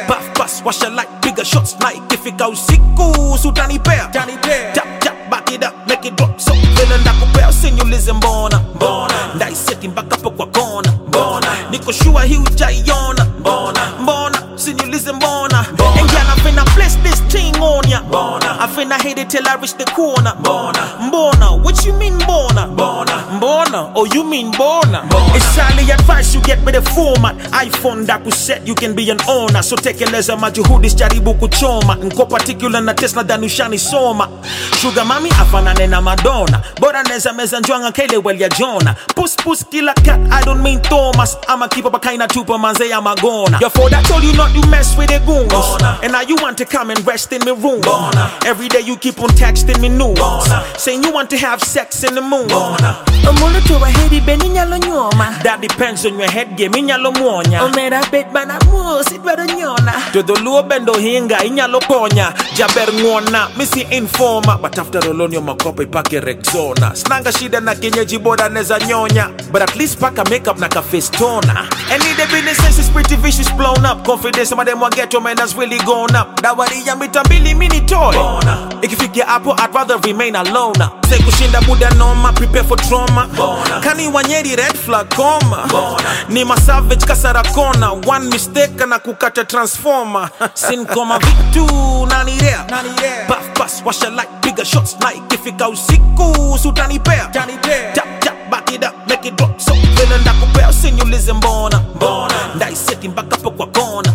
pafpas 0.08 0.62
washa 0.64 0.88
like 0.88 1.08
bigger 1.22 1.44
shots. 1.44 1.76
Like 1.80 2.14
ifika 2.14 2.48
usiku 2.48 3.38
sutanipea 3.42 4.08
Johnny 4.18 4.36
Depp 4.42 4.74
Tap 4.74 5.00
tap 5.00 5.30
back 5.30 5.52
it 5.52 5.62
up 5.64 5.74
make 5.86 6.04
it 6.04 6.16
drop. 6.16 6.40
So 6.40 6.52
Vile 6.52 6.98
ndakupea 6.98 7.48
usiniulize 7.48 8.12
mbona. 8.12 8.60
Mbona? 8.74 9.14
Ndaiseti 9.34 9.88
mpaka 9.88 10.16
po 10.16 10.30
kwa 10.30 10.46
kona. 10.46 10.92
Mbona? 11.08 11.46
Niko 11.70 11.92
sure 11.92 12.26
hii 12.28 12.36
utaiona 12.36 13.24
Mbona? 13.40 13.80
Mbona? 14.02 14.42
Usiniulize 14.54 15.12
mbona. 15.12 15.64
Mbona? 15.72 16.00
Ingia 16.00 16.24
na 16.24 16.36
fina 16.36 16.64
play. 16.64 16.87
On 17.62 17.88
ya 17.88 18.00
I 18.60 18.66
finna 18.66 19.00
hit 19.00 19.18
it 19.18 19.30
till 19.30 19.46
I 19.46 19.54
reach 19.56 19.74
the 19.74 19.84
corner. 19.84 20.34
Bona. 20.42 20.98
mbona 21.00 21.62
what 21.64 21.84
you 21.86 21.92
mean 21.94 22.14
mbona 22.14 22.66
mbona 22.66 23.92
oh 23.94 24.04
you 24.14 24.24
mean 24.24 24.48
mbona 24.52 25.04
it's 25.34 25.56
highly 25.56 25.90
advice 25.92 26.34
you 26.34 26.40
get 26.42 26.58
with 26.64 26.74
the 26.74 26.82
format. 26.90 27.36
iphone 27.64 28.06
dakuset 28.06 28.66
you 28.66 28.74
can 28.74 28.94
be 28.94 29.10
an 29.10 29.18
owner. 29.28 29.62
So 29.62 29.76
take 29.76 30.00
a 30.00 30.04
lesson, 30.10 30.36
tekeleza 30.36 30.36
majuhudi 30.36 30.90
jaribu 30.90 31.34
kuchoma 31.34 31.94
nko 31.94 32.26
particular 32.26 32.80
na 32.82 32.94
tesla 32.94 33.24
danushani 33.24 33.78
soma. 33.78 34.28
Sugar 34.80 35.04
mami 35.04 35.30
afanane 35.30 35.86
na 35.86 36.00
madonna. 36.00 36.62
Bora 36.80 37.02
neza 37.02 37.32
meza 37.32 37.60
njwanga 37.60 37.92
kele 37.92 38.16
well 38.16 38.40
ya 38.40 38.48
jona 38.48 38.94
pus 39.14 39.36
pus 39.36 39.64
killer 39.70 39.94
cat 39.94 40.20
i 40.32 40.44
don't 40.44 40.62
mean 40.62 40.80
thomas. 40.80 41.36
I'ma 41.48 41.68
keep 41.68 41.84
up 41.86 41.94
a 41.94 41.98
kind 41.98 42.22
of 42.22 42.28
tupa 42.28 42.58
manze 42.58 42.88
ya 42.88 43.00
magona 43.00 43.58
your 43.60 43.70
father 43.70 44.02
told 44.02 44.24
you 44.24 44.32
not 44.34 44.52
to 44.54 44.66
mess 44.68 44.96
with 44.96 45.08
the 45.08 45.20
goons. 45.20 45.52
And 46.02 46.12
now 46.12 46.20
you 46.22 46.36
want 46.36 46.58
to 46.58 46.64
come 46.64 46.90
and 46.90 47.06
rest 47.06 47.32
in 47.32 47.40
my 47.54 47.62
room 47.62 47.80
every 48.46 48.68
day 48.68 48.80
you 48.80 48.96
keep 48.96 49.20
on 49.20 49.28
texting 49.30 49.68
texting 49.68 49.80
me 49.80 49.88
news 49.88 50.18
saying 50.80 51.02
you 51.02 51.12
want 51.12 51.30
to 51.30 51.36
have 51.36 51.60
sex 51.62 52.04
in 52.04 52.14
the 52.14 52.20
moon. 52.20 52.48
Omulo 52.48 53.60
to 53.66 53.74
wahedi 53.74 54.24
beni 54.24 54.48
nyalo 54.48 54.78
nyoma 54.78 55.42
That 55.42 55.60
depends 55.60 56.06
on 56.06 56.18
your 56.18 56.30
head 56.30 56.56
game, 56.56 56.72
inyalo 56.72 57.12
muonya. 57.12 57.60
Omera 57.60 58.00
bet 58.10 58.32
mana 58.32 58.58
mos 58.66 59.06
idwaro 59.12 59.44
nyona 59.46 60.12
To 60.12 60.22
the 60.22 60.40
low 60.42 60.62
bendo 60.62 60.94
hinga, 60.94 61.38
inyalo 61.44 61.80
ponya. 61.80 62.32
Jaber 62.56 62.88
ngona, 62.92 63.48
misi 63.56 63.84
informa. 63.90 64.60
But 64.60 64.78
after 64.78 65.00
olonyo 65.00 65.40
makopa 65.42 65.82
ipake 65.82 66.20
Rexona. 66.20 66.94
Snanga 66.96 67.32
shida 67.32 67.60
na 67.60 67.74
kienyeji 67.74 68.18
boda 68.18 68.48
neza 68.48 68.78
nyonya. 68.78 69.52
But 69.52 69.62
at 69.62 69.76
least 69.76 70.00
paka 70.00 70.24
makeup 70.30 70.58
na 70.58 70.68
ka 70.68 70.80
face 70.80 71.10
toner. 71.10 71.68
And 71.90 72.02
in 72.02 72.16
the 72.16 72.26
business 72.30 72.78
is 72.78 72.88
pretty 72.88 73.16
vicious 73.16 73.50
blown 73.52 73.84
up. 73.84 74.04
Confidence 74.04 74.48
some 74.48 74.60
of 74.60 74.66
them 74.66 74.80
want 74.80 74.94
get 74.94 75.12
your 75.12 75.22
man 75.22 75.36
has 75.36 75.54
really 75.54 75.78
gone 75.78 76.14
up. 76.16 76.40
Dawari 76.40 76.86
ya 76.86 76.96
mitambili 77.38 77.54
mini 77.54 77.80
toy. 77.80 78.14
Ikifikia 78.82 79.26
hapo 79.26 79.52
I'd 79.56 79.74
rather 79.74 79.98
remain 80.00 80.36
alone. 80.36 80.74
Se 81.08 81.18
kushinda 81.22 81.60
buda 81.60 81.90
noma, 81.90 82.32
prepare 82.32 82.64
for 82.64 82.76
trauma. 82.76 83.28
Kani 83.82 84.08
wanyeri 84.08 84.56
red 84.56 84.76
flag. 84.76 85.06
Ni 86.28 86.44
masavage 86.44 87.06
kasara 87.06 87.42
kona. 87.54 87.92
One 88.06 88.28
mistake 88.30 88.86
na 88.86 88.98
kukata 88.98 89.44
transformer. 89.44 90.30
Sin 90.54 90.86
koma 90.86 91.18
vitu 91.18 91.66
nanirea. 92.06 92.64
Puff 93.26 93.54
pass, 93.54 93.82
washa 93.84 94.10
like 94.10 94.28
bigger 94.42 94.64
shots 94.64 94.96
like 95.00 95.34
ifika 95.34 95.68
usiku 95.68 96.58
sutanipea. 96.62 97.28
Tap 97.94 98.20
back 98.50 98.72
it 98.72 98.84
up, 98.84 98.94
make 99.08 99.28
it 99.28 99.34
drop. 99.36 99.60
So 99.60 99.72
vile 99.74 100.18
ndakupea 100.20 100.68
usinyulize 100.70 101.32
mbona. 101.32 101.80
mbona 101.96 102.34
ndaiseti 102.54 103.08
mpaka 103.08 103.36
po 103.36 103.50
kwa 103.50 103.66
kona. 103.66 104.12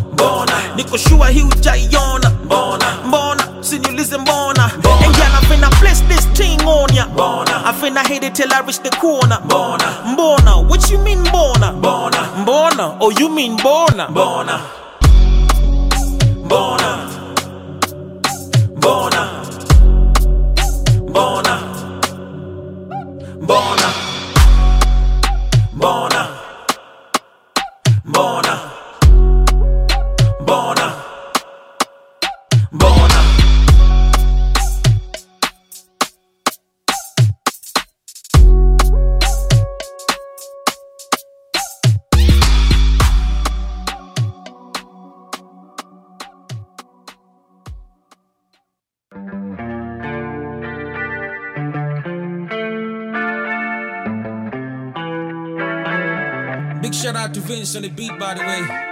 Niko 0.76 0.98
shua 0.98 1.28
hii 1.30 1.42
ujaiona. 1.44 2.32
Mbona 2.46 2.86
mbona. 3.06 3.44
And 5.06 5.16
girl, 5.16 5.36
I 5.42 5.46
finna 5.46 5.70
place 5.70 6.02
this 6.08 6.26
thing 6.34 6.60
on 6.68 6.94
ya. 6.96 7.08
I 7.66 7.74
finna 7.74 8.04
hit 8.04 8.24
it 8.24 8.34
till 8.36 8.52
I 8.54 8.62
reach 8.62 8.80
the 8.82 8.90
corner. 8.90 9.40
Mbona, 10.06 10.56
what 10.70 10.92
you 10.92 11.00
mean 11.00 11.20
mbona? 11.20 11.72
Mbona, 12.38 12.98
oh 13.00 13.12
you 13.20 13.30
mean 13.30 13.56
bona? 13.58 14.08
Mbona. 14.10 14.10
Mbona. 14.10 14.60
Vince 57.64 57.78
on 57.78 57.82
the 57.84 57.88
beat, 57.88 58.20
by 58.20 58.34
the 58.34 58.42
way. 58.42 58.83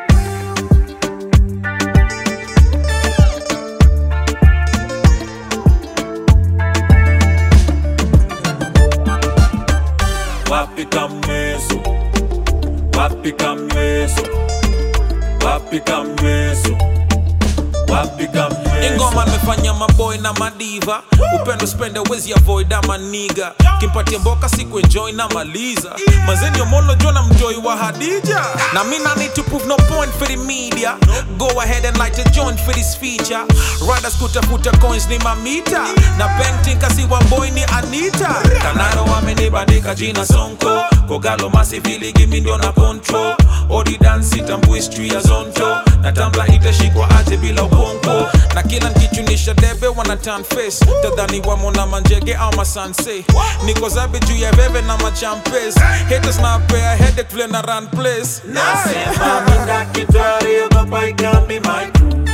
Maboy 20.12 20.18
na 20.18 20.34
madiva. 20.34 21.04
Upendo 21.36 21.68
spende 21.68 22.00
wezi 22.00 22.34
avoid 22.34 22.74
ama 22.74 22.98
niga 22.98 23.52
kimpatie 23.80 24.18
mboka 24.18 24.50
siku 24.50 24.80
enjoy 24.80 25.12
na 25.12 25.28
maliza. 25.30 25.92
Mazeni 26.28 26.62
omono 26.62 26.96
jona 26.96 27.24
mjoi 27.24 27.56
wa 27.56 27.78
hadija. 27.78 28.42
Na 28.74 28.84
mina 28.84 29.16
need 29.16 29.34
to 29.34 29.44
prove 29.44 29.66
no 29.68 29.76
point 29.78 30.12
for 30.14 30.28
the 30.28 30.36
media. 30.38 30.98
Go 31.38 31.48
ahead 31.62 31.86
and 31.86 31.98
light 31.98 32.18
a 32.20 32.30
joint 32.32 32.60
for 32.60 32.74
this 32.74 32.96
feature. 32.96 33.46
Riders 33.82 34.16
kutafuta 34.18 34.72
coins 34.80 35.08
ni 35.10 35.18
mamita. 35.20 35.84
Na 36.18 36.28
painting 36.28 36.80
kasi 36.80 37.06
wa 37.06 37.20
boy 37.30 37.50
ni 37.52 37.64
anita. 37.64 38.36
Kanaro 38.62 39.04
wamenibandika 39.04 39.96
jina 39.96 40.26
sonko. 40.26 40.84
Kogalo 41.08 41.50
masivili 41.50 42.12
gimi 42.14 42.40
ndio 42.42 42.58
na 42.58 42.72
control. 42.72 43.36
Odi 43.70 43.98
dance 43.98 44.38
itambui 44.38 44.82
street 44.82 45.14
ya 45.14 45.20
zonto 45.22 45.78
na 46.02 46.12
tambla 46.12 46.48
itashikwa 46.48 47.10
aje 47.20 47.38
bila 47.38 47.64
ubongo, 47.64 48.28
na 48.56 48.64
kila 48.64 48.90
nkichunisha 48.90 49.54
debe 49.54 49.88
wana 49.88 50.18
turn 50.18 50.44
face. 50.44 50.86
Tadhani 51.04 51.42
wamo 51.48 51.72
na 51.72 51.86
manjege 51.86 52.36
au 52.36 52.56
masanse. 52.56 53.26
Niko 53.66 53.90
zabe 53.90 54.20
juu 54.20 54.36
ya 54.36 54.52
veve 54.52 54.82
na 54.82 54.98
machampes. 54.98 55.76
Haters 56.10 56.40
na 56.40 56.60
pea 56.60 56.96
headache 56.96 57.32
vile 57.36 57.48
na 57.48 57.62
run 57.62 57.88
place. 57.88 58.42
Nasema 58.46 59.42
mina 59.42 59.86
kitari 59.86 60.62
ogopa 60.62 61.08
ikami 61.08 61.60
my 61.60 61.92
crew 61.92 62.26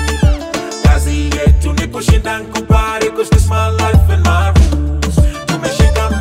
Kazi 0.83 1.23
yetu 1.29 1.73
ni 1.73 1.87
kushinda 1.87 2.39
nkubari, 2.39 3.09
Cause 3.11 3.29
this 3.29 3.47
my 3.49 3.69
life 3.69 4.09
and 4.13 4.23
my 4.25 4.49
rules. 4.49 5.15
Tumeshika 5.45 6.16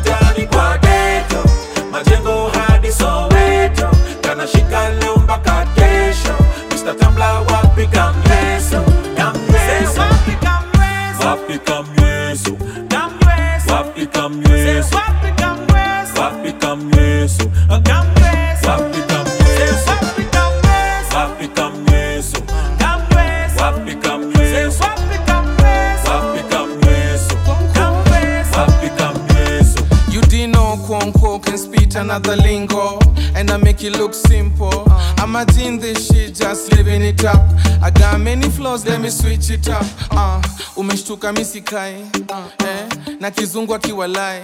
Wapika 11.57 11.85
Yesu. 12.01 12.53
Wapika 13.67 14.29
Yesu. 14.49 14.95
Wapika 14.95 15.57
Yesu. 16.15 16.15
Wapika 16.17 16.77
Yesu. 16.97 17.47
Wapika 17.69 17.87
Yesu. 26.87 27.35
Wapika 28.57 29.13
Yesu. 29.39 29.83
You 30.11 30.21
didn't 30.21 30.51
know 30.51 30.77
Kwonko 30.87 31.43
can 31.43 31.57
spit 31.57 31.95
another 31.95 32.35
lingo, 32.35 32.99
and 33.35 33.49
I 33.49 33.57
make 33.57 33.83
it 33.83 33.97
look 33.97 34.13
simple. 34.13 34.86
Imagine 35.31 35.77
this 35.77 36.07
shit, 36.07 36.35
just 36.35 36.71
living 36.71 37.01
it 37.01 37.23
up. 37.25 37.41
I 37.81 37.91
got 37.91 38.19
many 38.21 38.49
flaws, 38.49 38.85
let 38.85 39.01
me 39.01 39.09
switch 39.09 39.49
it 39.49 39.67
up. 39.69 39.85
Uh, 40.09 40.41
Umeshtuka 40.77 41.33
misikai 41.33 41.95
uh, 42.29 42.65
eh, 42.65 42.87
Na 43.19 43.31
kizungu 43.31 43.75
akiwalai 43.75 44.41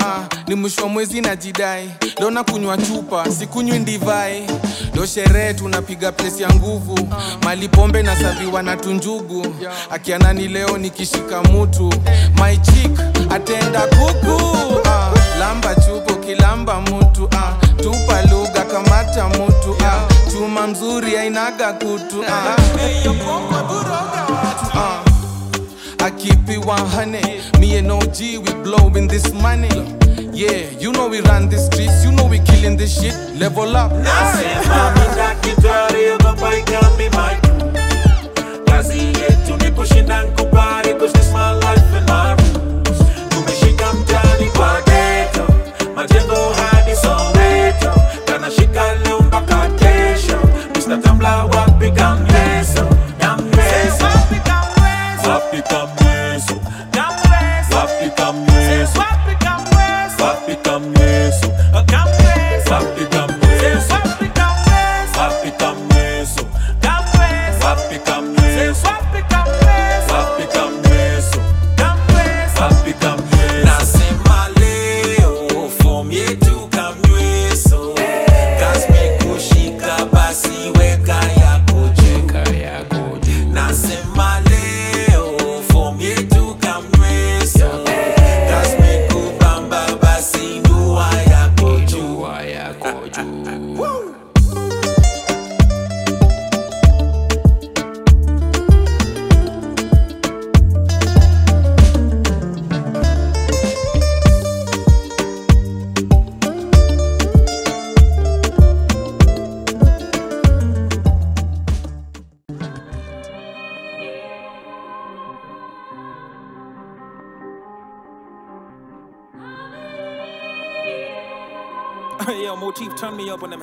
uh, 0.00 0.24
Ni 0.48 0.54
mwisho 0.54 0.82
wa 0.82 0.88
mwezi 0.88 1.20
na 1.20 1.36
jidai. 1.36 1.90
Leo 2.18 2.30
na 2.30 2.44
kunywa 2.44 2.76
chupa, 2.78 3.30
sikunywi 3.30 3.78
ndivai. 3.78 4.46
Leo 4.94 5.06
sherehe 5.06 5.54
tunapiga 5.54 6.12
pesi 6.12 6.42
ya 6.42 6.50
nguvu. 6.54 7.08
Mali 7.44 7.68
pombe 7.68 8.02
na 8.02 8.16
saviwa 8.16 8.62
na 8.62 8.76
tunjugu. 8.76 9.46
Akianani 9.90 10.48
leo 10.48 10.78
nikishika 10.78 11.42
mutu. 11.42 11.92
My 12.36 12.56
chick 12.56 13.00
atenda 13.30 13.80
kuku. 13.80 14.40
Ah, 14.88 15.10
lamba 15.38 15.74
chupo 15.74 16.14
kilamba 16.14 16.80
mutu. 16.80 17.28
Ah, 17.36 17.54
tupa 17.82 18.22
lugha 18.30 18.64
kamata 18.64 19.28
mutu 19.28 19.76
ah, 19.86 20.08
chuma 20.32 20.66
mzuri 20.66 21.16
ainaga 21.16 21.72
kutu 21.72 22.24
ah, 22.28 22.56
ah, 24.74 25.02
I 26.02 26.10
keep 26.12 26.48
it 26.48 26.64
100 26.64 27.58
Me 27.60 27.76
and 27.76 27.90
OG 27.92 28.18
we 28.20 28.54
blowing 28.64 29.06
this 29.06 29.32
money. 29.34 29.68
Yeah, 30.32 30.70
you 30.78 30.92
know 30.92 31.08
we 31.08 31.20
run 31.20 31.50
the 31.50 31.58
streets 31.58 32.02
You 32.04 32.12
know 32.12 32.24
we 32.26 32.38
killing 32.38 32.76
this 32.78 32.98
shit. 33.02 33.14
Level 33.38 33.76
up. 33.76 33.90
Kazi 33.92 34.44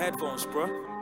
headphones, 0.08 0.46
bro. 0.46 0.97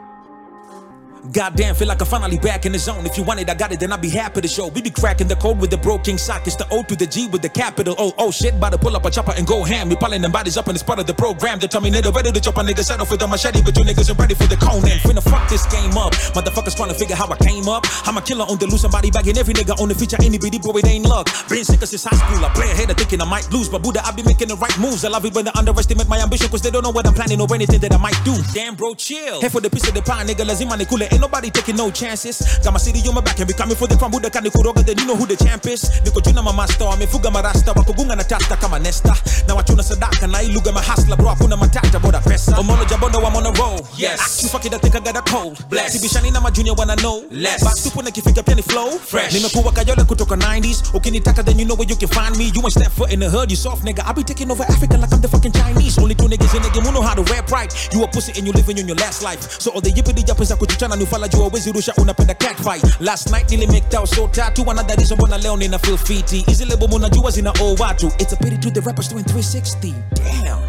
Goddamn, 1.31 1.75
feel 1.75 1.87
like 1.87 2.01
I'm 2.01 2.07
finally 2.07 2.37
back 2.37 2.65
in 2.65 2.71
the 2.71 2.79
zone. 2.79 3.05
If 3.05 3.17
you 3.17 3.23
want 3.23 3.39
it, 3.39 3.49
I 3.49 3.55
got 3.55 3.71
it, 3.71 3.79
then 3.79 3.91
I'll 3.91 3.97
be 3.97 4.09
happy 4.09 4.41
to 4.41 4.47
show. 4.47 4.67
We 4.67 4.81
be 4.81 4.89
cracking 4.89 5.27
the 5.27 5.35
code 5.35 5.59
with 5.59 5.71
the 5.71 5.77
broken 5.77 6.17
sock. 6.17 6.45
It's 6.45 6.55
the 6.55 6.67
O 6.71 6.83
to 6.83 6.95
the 6.95 7.05
G 7.05 7.27
with 7.27 7.41
the 7.41 7.49
capital 7.49 7.95
O. 7.97 8.13
Oh 8.17 8.31
shit, 8.31 8.53
about 8.53 8.73
to 8.73 8.77
pull 8.77 8.95
up 8.95 9.05
a 9.05 9.11
chopper 9.11 9.33
and 9.35 9.45
go 9.47 9.63
ham. 9.63 9.89
We 9.89 9.95
piling 9.95 10.21
them 10.21 10.31
bodies 10.31 10.57
up 10.57 10.67
and 10.67 10.75
it's 10.75 10.83
part 10.83 10.99
of 10.99 11.07
the 11.07 11.13
program. 11.13 11.59
They 11.59 11.67
tell 11.67 11.81
me 11.81 11.89
nigga 11.89 12.13
ready 12.13 12.31
to 12.31 12.39
chop 12.39 12.57
a 12.57 12.61
nigga 12.61 12.83
set 12.83 12.99
off 12.99 13.09
with 13.11 13.21
a 13.23 13.27
machete, 13.27 13.61
but 13.63 13.75
you 13.77 13.83
niggas 13.83 14.09
ain't 14.09 14.19
ready 14.19 14.35
for 14.35 14.47
the 14.47 14.55
Conan. 14.55 14.99
Finna 15.01 15.23
fuck 15.23 15.49
this 15.49 15.65
game 15.67 15.97
up. 15.97 16.13
Motherfuckers 16.35 16.75
trying 16.75 16.89
to 16.89 16.95
figure 16.95 17.15
how 17.15 17.27
I 17.27 17.37
came 17.37 17.67
up. 17.67 17.85
I'm 18.05 18.17
a 18.17 18.21
killer 18.21 18.45
on 18.45 18.57
the 18.57 18.67
loose, 18.67 18.81
somebody 18.81 19.09
bagging 19.09 19.37
every 19.37 19.53
nigga 19.53 19.79
on 19.81 19.89
the 19.89 19.95
feature. 19.95 20.17
Any 20.21 20.37
bitty 20.37 20.59
boy, 20.59 20.77
it 20.79 20.87
ain't 20.87 21.05
luck. 21.05 21.27
Been 21.49 21.65
sick 21.65 21.81
since 21.81 22.03
high 22.03 22.15
school. 22.15 22.45
I 22.45 22.49
play 22.53 22.69
ahead 22.69 22.89
of 22.91 22.97
thinking 22.97 23.21
I 23.21 23.25
might 23.25 23.51
lose, 23.51 23.67
but 23.67 23.81
Buddha, 23.81 24.05
I 24.05 24.11
be 24.11 24.23
making 24.23 24.49
the 24.49 24.55
right 24.57 24.77
moves. 24.79 25.03
I 25.03 25.09
love 25.09 25.25
it 25.25 25.33
when 25.33 25.45
they 25.45 25.51
underestimate 25.55 26.07
my 26.07 26.19
ambition, 26.19 26.49
cause 26.49 26.61
they 26.61 26.71
don't 26.71 26.83
know 26.83 26.91
what 26.91 27.07
I'm 27.07 27.13
planning 27.13 27.41
or 27.41 27.47
anything 27.53 27.79
that 27.81 27.93
I 27.93 27.97
might 27.97 28.19
do. 28.23 28.35
Damn, 28.53 28.75
bro, 28.75 28.93
chill. 28.93 29.41
Head 29.41 29.51
for 29.51 29.61
the 29.61 29.69
piece 29.69 29.87
of 29.87 29.93
the 29.93 30.01
pie, 30.01 30.23
nigga. 30.23 30.45
Lazima 30.45 30.77
ni 30.77 30.85
kule. 30.85 31.07
Ain't 31.15 31.21
nobody 31.21 31.49
taking 31.49 31.77
no 31.77 31.89
chances. 31.91 32.59
Got 32.59 32.73
my 32.73 32.79
city 32.79 32.99
on 33.07 33.15
my 33.15 33.21
back 33.21 33.39
and 33.39 33.47
we 33.47 33.53
coming 33.53 33.75
for 33.77 33.87
the 33.87 33.95
crown. 33.95 34.11
Buddha 34.11 34.29
kani 34.29 34.49
kuroga, 34.51 34.83
then 34.85 34.97
you 34.99 35.05
know 35.05 35.15
who 35.15 35.25
the 35.25 35.37
champ 35.37 35.65
is. 35.65 35.83
Niko 36.03 36.19
juna 36.21 36.41
mamasta, 36.43 36.83
wamefuga 36.85 37.31
marasta, 37.31 37.71
wakugunga 37.73 38.15
na 38.17 38.23
tasta 38.23 38.57
kama 38.57 38.79
nesta. 38.79 39.15
Na 39.47 39.55
wachuna 39.55 39.81
sadaka, 39.83 40.27
na 40.27 40.41
iluga 40.41 40.71
mahasla, 40.73 41.15
bro, 41.15 41.29
hakuna 41.29 41.55
matata, 41.57 41.99
boda 41.99 42.19
pesa. 42.19 42.57
Omolo 42.59 42.83
jabondo, 42.85 43.19
I'm 43.25 43.33
on 43.35 43.45
a 43.45 43.51
roll. 43.53 43.87
Yes. 43.97 44.43
You 44.43 44.49
fuck 44.49 44.65
it, 44.65 44.73
I 44.73 44.77
think 44.77 44.95
I 44.95 44.99
got 44.99 45.15
a 45.15 45.21
cold. 45.21 45.57
Bless. 45.69 45.95
Sibishani 45.95 46.31
na 46.33 46.41
majunior 46.41 46.73
wanna 46.75 46.95
know. 46.97 47.23
Less. 47.31 47.63
Backstupu 47.63 48.01
na 48.03 48.11
kifika 48.11 48.43
pia 48.43 48.55
ni 48.55 48.61
flow. 48.61 48.99
Fresh. 48.99 49.33
Nimekuwa 49.33 49.71
kayole 49.71 50.03
kutoka 50.03 50.35
90s. 50.35 50.83
Ukinitaka, 50.93 51.43
then 51.45 51.57
you 51.59 51.65
know 51.65 51.75
where 51.77 51.87
you 51.89 51.95
can 51.95 52.09
find 52.09 52.35
me. 52.37 52.51
You 52.53 52.61
ain't 52.61 52.71
step 52.73 52.91
foot 52.91 53.11
in 53.13 53.19
the 53.21 53.29
hood, 53.29 53.49
you 53.51 53.57
soft 53.57 53.83
nigga. 53.85 54.03
I 54.05 54.11
be 54.13 54.23
taking 54.23 54.51
over 54.51 54.63
Africa 54.63 54.97
like 54.97 55.13
I'm 55.13 55.21
the 55.21 55.29
fucking 55.29 55.53
Chinese. 55.53 55.97
Only 55.97 56.15
two 56.15 56.27
niggas 56.27 56.53
in 56.55 56.61
the 56.61 56.69
game 56.73 56.83
who 56.83 56.91
know 56.91 57.01
how 57.01 57.13
to 57.15 57.23
rap 57.31 57.49
right. 57.51 57.71
You 57.93 58.03
a 58.03 58.07
pussy 58.07 58.33
and 58.37 58.45
you 58.45 58.51
living 58.51 58.77
in 58.77 58.87
your 58.87 58.97
last 58.97 59.23
life. 59.23 59.41
So 59.61 59.71
all 59.71 59.79
the 59.81 59.91
yippity 59.91 60.23
yappers 60.27 60.47
za 60.49 60.55
kuchuchana 60.55 60.95
nufala 61.05 61.27
juu 61.27 61.41
hawezi 61.41 61.71
rusha 61.71 61.93
unapenda 61.97 62.33
cat 62.33 62.57
fight. 62.57 62.83
Last 62.99 63.29
night 63.31 63.51
nilimake 63.51 63.97
out 63.97 64.09
so 64.09 64.27
tatu 64.27 64.71
another 64.71 64.95
reason 64.97 65.17
mbona 65.17 65.37
leo 65.37 65.57
nina 65.57 65.79
feel 65.79 65.97
fiti. 65.97 66.43
Hizi 66.47 66.65
lebo 66.65 66.87
munajua 66.87 67.31
zina 67.31 67.53
owe 67.61 67.75
watu. 67.79 68.11
It's 68.17 68.33
a 68.33 68.35
pity 68.35 68.57
to 68.57 68.71
the 68.71 68.81
rappers 68.81 69.09
doing 69.09 69.23
360. 69.23 69.93
Damn. 70.13 70.59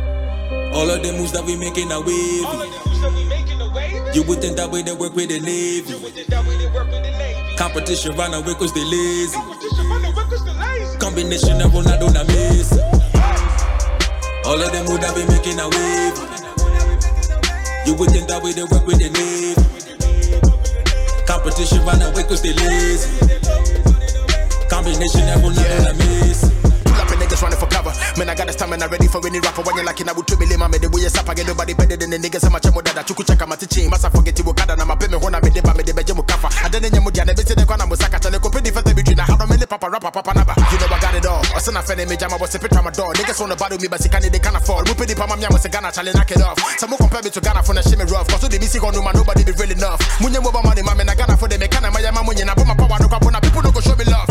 All 0.75 0.90
of 0.90 1.03
the 1.03 1.12
moves 1.12 1.33
that 1.33 1.44
we 1.44 1.57
making 1.57 1.90
a 1.92 2.01
wave. 2.01 2.46
You 4.14 4.22
would 4.25 4.40
think 4.40 4.57
that 4.57 4.70
way 4.70 4.83
they 4.83 4.92
work 4.92 5.16
with 5.16 5.29
the 5.29 5.40
Navy. 5.40 5.94
Competition 7.57 8.16
run 8.16 8.35
away 8.35 8.55
cause 8.55 8.72
they 8.75 8.85
lazy. 8.85 9.38
Combination 10.99 11.62
of 11.62 11.72
Ronaldo 11.72 12.09
and 12.09 12.29
Messi. 12.29 12.79
All 14.44 14.61
of 14.61 14.70
them 14.72 14.87
would 14.87 15.03
have 15.03 15.14
been 15.14 15.29
making 15.29 15.59
a 15.61 15.68
wave. 15.68 16.18
You 17.87 17.94
would 17.94 18.11
think 18.11 18.29
that 18.29 18.42
way 18.42 18.53
they 18.53 18.64
work 18.64 18.87
with 18.87 18.99
the 18.99 19.09
Navy. 19.11 19.75
Competition 21.37 21.85
run 21.85 22.01
away 22.01 22.22
cause 22.22 22.40
they 22.40 22.55
lazy. 22.55 23.11
Combination 24.70 25.29
of 25.29 25.44
Ronaldo 25.44 25.90
and 25.90 25.99
Messi. 26.01 26.25
Pull 26.25 26.36
and 27.37 27.42
running 27.42 27.61
for 27.61 27.68
cover. 27.68 27.92
Man, 28.16 28.29
I 28.29 28.35
got 28.35 28.46
the 28.46 28.53
stamina 28.53 28.88
ready 28.88 29.09
for 29.09 29.20
any 29.27 29.40
rapper. 29.40 29.62
When 29.62 29.77
you're 29.77 29.85
like, 29.85 30.01
I 30.01 30.12
would 30.12 30.27
to 30.27 30.37
me, 30.37 30.46
lima, 30.46 30.68
me 30.68 30.79
the 30.79 30.88
way 30.88 31.05
you 31.05 31.12
sap, 31.12 31.29
I 31.29 31.35
get 31.35 31.46
nobody 31.46 31.75
better 31.75 31.96
than 31.96 32.11
the 32.11 32.18
niggas. 32.18 32.44
I'm 32.49 32.57
a 32.57 32.59
chemo 32.59 32.81
that 32.85 32.96
I 32.96 33.03
took 33.05 33.20
check 33.25 33.40
my 33.44 33.57
teaching. 33.57 33.90
Massa 33.90 34.09
forget 34.09 34.37
you, 34.38 34.44
Wakada, 34.44 34.79
I'm 34.79 34.90
a 34.90 34.96
payment 34.96 35.20
when 35.22 35.35
I 35.35 35.40
made 35.40 35.55
the 35.55 35.61
bammy, 35.61 35.85
the 35.85 35.92
Bejamu 35.92 36.25
Kafa. 36.25 36.49
I 36.64 36.68
didn't 36.68 36.92
know 36.96 37.05
Mudia, 37.05 37.27
never 37.27 37.42
said 37.44 37.59
the 37.59 37.64
Kwana 37.68 37.85
Musaka, 37.85 38.16
and 38.25 38.35
the 38.35 38.38
company 38.40 38.70
for 38.72 38.83
the 38.83 38.92
between. 38.96 39.20
I 39.20 39.25
had 39.29 39.40
a 39.40 39.46
minute, 39.46 39.68
Papa, 39.68 39.87
Rapper, 39.90 40.11
Papa, 40.11 40.33
Naba. 40.33 40.55
You 40.72 40.79
know, 40.81 40.88
I 40.88 40.99
got 41.01 41.14
it 41.14 41.27
all. 41.27 41.42
I 41.53 41.61
a 41.61 41.83
fan 41.83 42.01
in 42.01 42.09
me, 42.09 42.16
Jama 42.16 42.37
was 42.40 42.55
a 42.55 42.59
pit 42.59 42.72
my 42.72 42.90
door. 42.90 43.12
Niggas 43.12 43.40
on 43.40 43.51
the 43.51 43.57
bottom, 43.57 43.79
me, 43.81 43.88
but 43.88 44.01
they 44.01 44.09
can't, 44.09 44.25
they 44.25 44.40
can't 44.40 44.57
afford. 44.57 44.88
Whooping 44.88 45.09
the 45.09 45.14
Pama 45.16 45.37
was 45.37 45.64
a 45.64 45.68
Ghana, 45.68 45.92
challenge, 45.92 46.16
knock 46.16 46.31
it 46.31 46.40
off. 46.40 46.59
Some 46.79 46.90
more 46.90 47.01
compare 47.01 47.22
me 47.22 47.31
to 47.31 47.40
Ghana 47.40 47.61
for 47.62 47.75
the 47.75 47.83
shimmy 47.83 48.07
rough. 48.09 48.29
Cause 48.29 48.49
the 48.49 48.57
BC 48.57 48.81
on 48.81 48.94
nobody 48.96 49.44
be 49.44 49.53
really 49.59 49.77
enough. 49.77 50.01
Munye 50.22 50.40
Moba 50.40 50.62
money, 50.64 50.83
man, 50.83 51.09
I 51.09 51.14
Ghana 51.14 51.37
for 51.37 51.49
the 51.49 51.59
mechanic, 51.59 51.92
my 51.92 52.01
Yama 52.01 52.20
Munye, 52.25 52.49
I 52.49 52.55
put 52.55 52.66
my 52.66 52.75
power, 52.75 52.96
no 53.01 53.40
people 53.40 53.62
don't 53.62 53.75
go 53.75 53.81
show 53.81 53.96
me 53.96 54.05
love. 54.07 54.25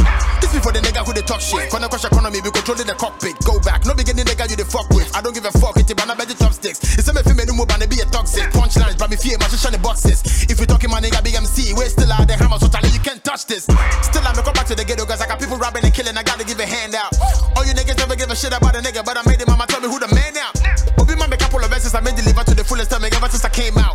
Talk 1.25 1.41
shit. 1.41 1.69
Kona 1.69 1.89
crush 1.89 2.05
economy, 2.05 2.39
we 2.39 2.49
controlling 2.53 2.88
the 2.88 2.93
cockpit. 2.95 3.35
Go 3.43 3.59
back, 3.59 3.85
no 3.85 3.93
beginning 3.93 4.25
nigga 4.25 4.45
you 4.49 4.55
the 4.55 4.65
fuck 4.65 4.88
with. 4.93 5.09
I 5.17 5.21
don't 5.21 5.33
give 5.33 5.45
a 5.45 5.51
fuck, 5.57 5.75
it's 5.77 5.91
about 5.91 6.15
the 6.15 6.38
chopsticks. 6.38 6.79
It's 6.97 7.09
a 7.09 7.13
me 7.13 7.21
film 7.25 7.41
no 7.41 7.53
move 7.57 7.69
and 7.73 7.83
be 7.89 7.99
a 7.99 8.05
toxic. 8.07 8.47
Punchlines, 8.53 8.97
but 8.97 9.09
me 9.09 9.17
fear, 9.17 9.38
my 9.41 9.49
shiny 9.49 9.81
boxes. 9.81 10.21
If 10.47 10.61
you 10.61 10.65
talking 10.65 10.89
my 10.89 11.01
nigga 11.01 11.19
big 11.25 11.35
MC, 11.35 11.73
we're 11.73 11.89
still 11.89 12.11
out 12.13 12.29
there, 12.29 12.38
hammer, 12.38 12.61
so 12.61 12.69
tell 12.69 12.85
you 12.85 13.01
can't 13.01 13.23
touch 13.25 13.45
this. 13.49 13.65
Still 13.65 14.23
I'm 14.23 14.38
come 14.38 14.53
back 14.53 14.69
to 14.69 14.75
the 14.75 14.85
ghetto, 14.85 15.05
cause 15.05 15.19
I 15.19 15.27
got 15.27 15.41
people 15.41 15.57
robbing 15.57 15.83
and 15.83 15.93
killing, 15.93 16.15
I 16.15 16.23
gotta 16.23 16.45
give 16.45 16.59
a 16.61 16.65
hand 16.65 16.93
out. 16.95 17.11
All 17.57 17.65
you 17.65 17.73
niggas 17.73 17.97
never 17.97 18.15
give 18.15 18.29
a 18.29 18.35
shit 18.35 18.53
about 18.53 18.77
a 18.77 18.79
nigga, 18.79 19.03
but 19.03 19.17
I 19.17 19.23
made 19.25 19.41
it, 19.41 19.47
mama 19.47 19.65
tell 19.67 19.81
me 19.81 19.89
who 19.89 19.99
the 19.99 20.09
man 20.13 20.33
now. 20.33 20.53
Obi 21.01 21.15
man, 21.17 21.29
make 21.29 21.41
a 21.41 21.43
couple 21.43 21.59
of 21.59 21.69
verses, 21.73 21.93
I 21.95 22.01
made 22.01 22.15
deliver 22.15 22.43
to 22.43 22.53
the 22.53 22.63
fullest 22.63 22.91
time, 22.91 23.03
ever 23.03 23.29
since 23.29 23.43
I 23.43 23.49
came 23.49 23.77
out. 23.77 23.94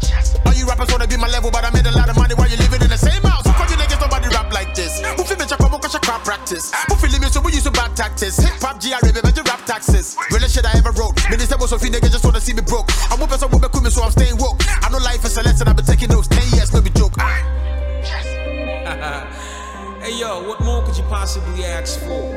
Possibly 21.32 21.64
ask 21.64 22.00
for? 22.00 22.32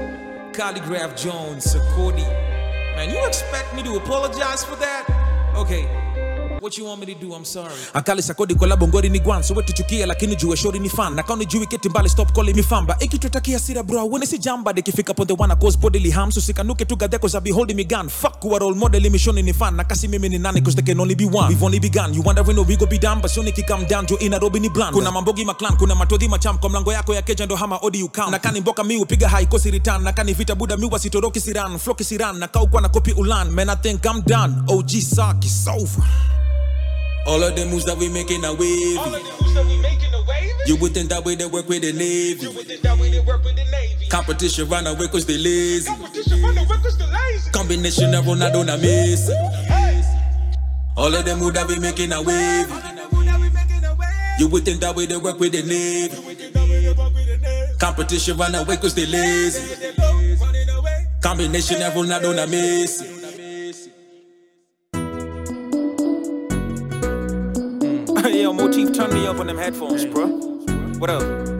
Khaligraph 0.52 1.18
Jones, 1.18 1.66
Sakodi. 1.66 2.30
Man, 2.96 3.10
you 3.10 3.26
expect 3.26 3.74
me 3.74 3.82
to 3.82 3.96
apologize 3.96 4.64
for 4.64 4.76
that? 4.76 5.54
Okay. 5.56 5.90
What 6.64 6.78
you 6.78 6.86
want 6.86 7.02
me 7.02 7.14
to 7.14 7.20
do? 7.20 7.34
I'm 7.34 7.44
sorry. 7.44 7.74
Akali 7.94 8.22
sakodi 8.22 8.56
kwa 8.56 8.68
labo 8.68 8.88
ngori 8.88 9.10
ni 9.10 9.20
gwan 9.20 9.44
so 9.44 9.54
wetu 9.54 9.74
chukia 9.74 10.06
lakini 10.06 10.36
jue 10.36 10.58
shori 10.58 10.80
ni 10.80 10.90
fan. 10.90 11.16
Na 11.16 11.24
kauni 11.24 11.46
jui 11.46 11.68
keti 11.68 11.90
mbali 11.90 12.10
stop 12.10 12.32
calling 12.34 12.54
me 12.56 12.64
famba. 12.64 12.96
Ikitutakia 13.00 13.60
sira 13.60 13.84
bro 13.84 14.06
wene 14.08 14.26
si 14.26 14.38
jamba 14.40 14.74
dekifika 14.74 15.14
ponde 15.14 15.34
wana 15.38 15.56
cause 15.56 15.78
bodily 15.78 16.10
harm 16.12 16.32
so 16.32 16.42
sikanuke 16.42 16.86
tu 16.86 16.96
gadeko 16.96 17.28
za 17.28 17.42
be 17.42 17.52
me 17.76 17.84
gun. 17.84 18.08
Fuck 18.08 18.40
kuwa 18.40 18.60
role 18.60 18.76
model 18.76 19.06
imishoni 19.06 19.44
ni 19.44 19.52
fan. 19.54 19.76
Na 19.76 19.84
kasi 19.84 20.08
mimi 20.08 20.30
ni 20.30 20.40
nani 20.40 20.62
cause 20.62 20.76
they 20.76 20.84
can 20.86 21.00
only 21.02 21.16
be 21.16 21.26
one. 21.26 21.50
We've 21.50 21.62
only 21.66 21.80
begun. 21.80 22.14
You 22.14 22.22
wonder 22.22 22.44
when 22.44 22.56
we 22.66 22.78
go 22.78 22.86
be 22.86 22.98
done 22.98 23.20
but 23.20 23.30
sioni 23.30 23.52
come 23.68 23.86
down 23.86 24.06
to 24.06 24.16
Nairobi 24.30 24.60
ni 24.62 24.70
bland 24.70 24.94
kuna 24.96 25.12
mambogi 25.12 25.44
maklan 25.44 25.78
kuna 25.78 25.96
matodhi 25.96 26.30
macham 26.30 26.58
kwa 26.60 26.70
mlango 26.70 26.94
yako 26.94 27.14
ya 27.14 27.22
keja 27.22 27.46
ndo 27.46 27.56
hama 27.58 27.78
odi 27.82 28.00
you 28.00 28.08
come. 28.08 28.32
na 28.32 28.40
kani 28.40 28.62
mboka 28.62 28.84
mi 28.84 28.96
upiga 28.98 29.28
haikosi 29.30 29.72
return. 29.72 30.04
Na 30.04 30.14
kani 30.14 30.34
vita 30.34 30.56
buda 30.56 30.78
mi 30.78 30.86
wasitoroki 30.86 31.40
siran 31.42 31.78
floki 31.80 32.04
siran. 32.04 32.38
Na 32.40 32.48
kau 32.48 32.68
kwa 32.68 32.82
na 32.82 32.90
kopi 32.90 33.12
ulan. 33.12 33.50
Man 33.52 33.70
I 33.70 33.76
think 33.76 34.06
I'm 34.06 34.22
done. 34.22 34.64
OG 34.70 34.90
Saki 35.02 35.48
it's 35.48 35.68
over 35.68 36.33
All 37.26 37.42
of 37.42 37.56
the 37.56 37.66
moves 37.66 37.86
that 37.86 37.98
we 37.98 38.10
making 38.10 38.44
a 38.44 38.54
wave. 38.54 39.00
You 40.66 40.76
would 40.78 40.94
think 40.94 41.10
that 41.10 41.24
way 41.26 41.36
they 41.36 41.46
work 41.46 41.68
with 41.68 41.82
the 41.82 41.94
Navy. 41.94 42.48
Competition 44.10 44.70
run 44.70 44.88
away 44.88 45.08
cause 45.08 45.26
they 45.26 45.38
lazy. 45.38 45.90
Combination 47.52 48.14
of 48.14 48.26
Ronaldo 48.26 48.62
and 48.62 48.82
Messi. 48.82 49.34
All 50.96 51.14
of 51.14 51.26
them 51.26 51.40
moves 51.40 51.54
that 51.56 51.68
we 51.68 51.80
making 51.80 52.12
a 52.14 52.22
wave. 52.22 52.70
You 54.40 54.48
would 54.50 54.66
think 54.66 54.82
that 54.82 54.96
way 54.96 55.06
they 55.06 55.18
work 55.18 55.40
with 55.40 55.52
the 55.54 55.64
Navy. 55.64 56.18
Competition 57.80 58.38
run 58.38 58.56
away 58.56 58.78
cause 58.78 58.94
they 58.96 59.06
lazy. 59.06 59.62
Combination 61.22 61.82
of 61.82 61.94
Ronaldo 61.94 62.38
and 62.38 62.52
Messi. 62.52 63.23
Motif, 68.52 68.92
turn 68.94 69.14
me 69.14 69.26
up 69.26 69.40
on 69.40 69.48
them 69.48 69.58
headphones, 69.58 70.06
bro. 70.06 70.28
What 70.98 71.10
up? 71.10 71.53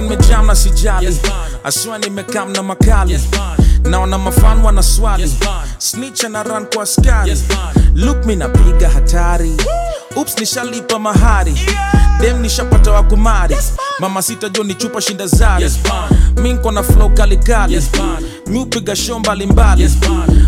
Mwaka 0.00 0.16
nimejam 0.16 0.46
na 0.46 0.54
sijali. 0.54 1.18
Aswa 1.64 1.98
nimekaa 1.98 2.44
na 2.44 2.62
makali. 2.62 3.20
Naona 3.84 4.18
mafan 4.18 4.60
wana 4.62 4.82
swali. 4.82 5.32
Snitch 5.78 6.24
na 6.24 6.42
run 6.42 6.66
kwa 6.66 6.82
askari 6.82 7.42
look 7.94 8.24
mi 8.26 8.36
napiga 8.36 8.88
hatari. 8.88 9.52
Ups 10.16 10.38
nishalipa 10.38 10.98
mahari 10.98 11.54
dem 12.20 12.40
nishapata 12.42 12.90
wa 12.92 13.02
kumari 13.02 13.56
mama 14.00 14.22
sita 14.22 14.48
jo 14.48 14.64
ni 14.64 14.74
chupa 14.74 15.00
shinda 15.00 15.26
zari 15.26 15.70
mi 16.42 16.52
nko 16.52 16.70
na 16.72 16.82
flow 16.82 17.10
kalikali 17.14 17.82
mi 18.46 18.58
upiga 18.58 18.96
show 18.96 19.18
mbalimbali 19.18 19.90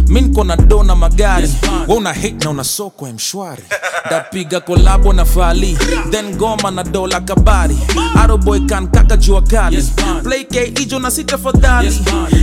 mi 0.09 0.21
nko 0.21 0.45
na 0.45 0.57
do 0.57 0.83
na 0.83 0.95
magari 0.97 1.49
we 1.89 1.95
una 1.97 2.13
hit 2.13 2.45
na 2.45 2.51
una 2.51 2.65
soko 2.65 3.07
ya 3.07 3.13
mshwari 3.15 3.63
ndapiga 4.07 4.61
kolabo 4.61 5.13
na 5.13 5.25
fali 5.25 5.79
then 6.11 6.37
goma 6.37 6.71
na 6.71 6.83
dola 6.85 7.21
kabari 7.21 7.79
aroboy 8.23 8.61
kan 8.61 8.89
kaka 8.89 9.17
jua 9.17 9.43
kali 9.43 9.89
play 10.23 10.45
k 10.45 10.67
ijo 10.83 10.99
na 10.99 11.11
sita 11.11 11.39
fadhali 11.39 12.01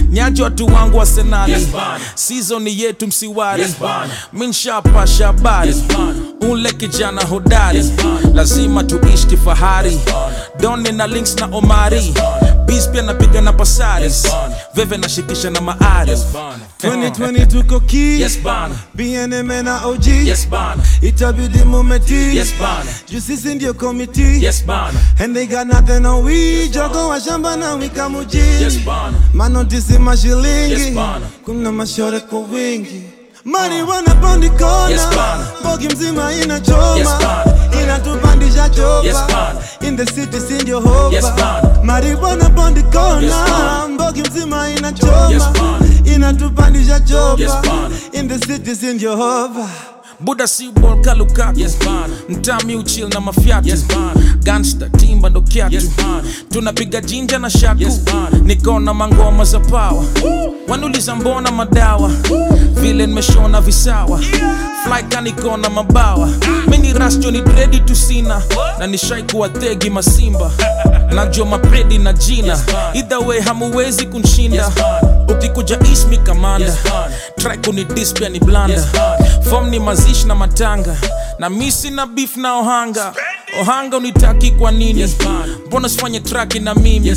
nyaji 0.09 0.41
watu 0.41 0.65
wangu 0.65 0.97
wa 0.97 1.05
senali 1.05 1.67
sizoni 2.15 2.81
yetu 2.81 3.07
msiwari 3.07 3.65
mi 4.33 4.47
nshapasha 4.47 5.27
habari 5.27 5.75
ule 6.51 6.71
kijana 6.71 7.21
hodari 7.21 7.91
lazima 8.33 8.83
tuishi 8.83 9.18
kifahari. 9.27 9.99
Doni 10.59 10.91
na 10.91 11.07
links 11.07 11.35
na 11.35 11.45
omari. 11.51 12.13
Bis 12.65 12.87
pia 12.87 13.01
napiga 13.01 13.41
na 13.41 13.53
pasaris. 13.53 14.27
Veve 14.75 14.97
nashikisha 14.97 15.49
na 15.49 15.61
maari 15.61 16.11
2020 16.83 17.45
tuko 17.47 17.79
ki. 17.79 18.21
Yes, 18.21 18.37
bnm 18.95 19.63
na 19.63 19.85
og 19.85 20.07
Yes, 20.07 20.47
itabidi 21.01 21.63
mumeti. 21.63 22.37
Yes, 22.37 22.53
juu 23.11 23.19
sisi 23.21 23.55
ndio 23.55 23.73
komiti. 23.73 24.43
Yes, 24.43 24.63
and 25.19 25.35
they 25.35 25.45
got 25.47 25.67
nothing 25.67 26.05
on 26.05 26.23
we. 26.23 26.69
Jogo 26.69 27.07
wa 27.09 27.19
shamba 27.19 27.55
na 27.57 27.73
wika 27.73 28.09
mujini 28.09 28.61
Yes, 28.61 28.79
manotisi 29.33 29.97
mashilingi 29.99 30.71
Yes, 30.71 30.97
kuna 31.45 31.71
mashore 31.71 32.19
kwa 32.19 32.39
wingi 32.39 33.03
mani 33.45 33.81
wanapondi 33.83 34.49
kona 34.49 34.89
Yes, 34.89 35.01
bogi 35.63 35.87
mzima 35.87 36.33
inachoma 36.33 36.95
Yes, 36.97 37.07
inatupandisha 37.83 38.69
chopa 38.69 39.03
Yes, 39.07 39.17
in 39.81 39.95
the 39.97 40.05
city 40.05 40.39
sindio 40.39 40.79
hopa 40.79 41.15
Yes, 41.15 41.25
bana. 41.35 41.83
marijuana 41.83 42.49
pondi 42.49 42.81
kona 42.83 43.21
Yes, 43.21 43.33
mbogi 43.89 44.21
mzima 44.21 44.69
inachoma 44.69 45.29
Yes, 45.31 45.43
inatupandisha 46.15 46.99
chopa 46.99 47.41
Yes, 47.41 47.51
in 48.13 48.27
the 48.27 48.39
city 48.47 48.75
sindio 48.75 49.15
hopa 49.15 49.67
buda 50.19 50.47
si 50.47 50.71
bol 50.71 51.01
kalukaku 51.01 51.59
yes, 51.59 51.77
mtami 52.29 52.75
uchil 52.75 53.07
na 53.13 53.19
mafyatu 53.19 53.67
yes, 53.69 53.85
gansta 54.43 54.89
timba 54.89 55.29
ndo 55.29 55.41
kyatu 55.41 55.75
yes, 55.75 55.89
tunapiga 56.49 57.01
jinja 57.01 57.39
na 57.39 57.49
shaku. 57.49 57.81
Yes, 57.81 57.99
nikona 58.43 58.93
mangoma 58.93 59.43
za 59.43 59.59
pawa 59.59 60.05
wanuliza 60.67 61.15
mbona 61.15 61.51
madawa? 61.51 62.11
Vile 62.73 63.07
nimeshona 63.07 63.61
visawa. 63.61 64.19
Flyka 64.83 65.21
nikona 65.21 65.69
mabawa. 65.69 66.29
Mini 66.67 66.93
rastio 66.93 67.31
ni 67.31 67.41
dredi 67.41 67.79
tusina 67.79 68.41
na 68.79 68.87
nishai 68.87 69.23
kuwa 69.23 69.49
thegi 69.49 69.89
masimba. 69.89 70.51
Najua 71.15 71.45
mapredi 71.45 71.97
na 71.97 72.13
jina. 72.13 72.59
Either 72.93 73.17
way 73.17 73.39
hamuwezi 73.41 74.05
kunshinda 74.05 74.71
ukikuja 75.29 75.79
ismi 75.93 76.17
kamanda. 76.17 76.77
Try 77.37 77.57
kunidis 77.57 78.13
pia 78.13 78.29
ni 78.29 78.39
blanda. 78.39 78.83
Fom 79.49 79.69
ni 79.69 79.79
mazishi 79.79 80.27
na 80.27 80.35
matanga. 80.35 80.95
Na 81.39 81.49
misi 81.49 81.89
na 81.91 82.05
beef 82.05 82.37
na 82.37 82.55
ohanga. 82.55 83.13
Ohanga 83.61 83.97
unitaki 83.97 84.51
kwa 84.51 84.71
nini? 84.71 85.15
Mbona 85.67 85.89
sifanye 85.89 86.19
traki 86.19 86.59
na 86.59 86.75
mimi? 86.75 87.15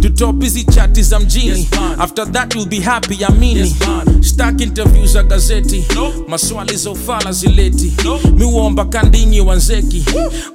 Tutop 0.00 0.42
hizi 0.42 0.64
chati 0.64 1.02
za 1.02 1.20
mjini 1.20 1.68
after 1.98 2.32
that 2.32 2.54
you'll 2.54 2.68
be 2.68 2.80
happy 2.80 3.24
amini 3.24 3.76
stak 4.20 4.60
interview 4.60 5.06
za 5.06 5.22
gazeti. 5.22 5.84
Maswali 6.28 6.76
za 6.76 6.90
ufala 6.90 7.32
zileti. 7.32 7.92
Miuomba 8.36 8.84
kandinyi 8.84 9.40
wanzeki 9.40 10.04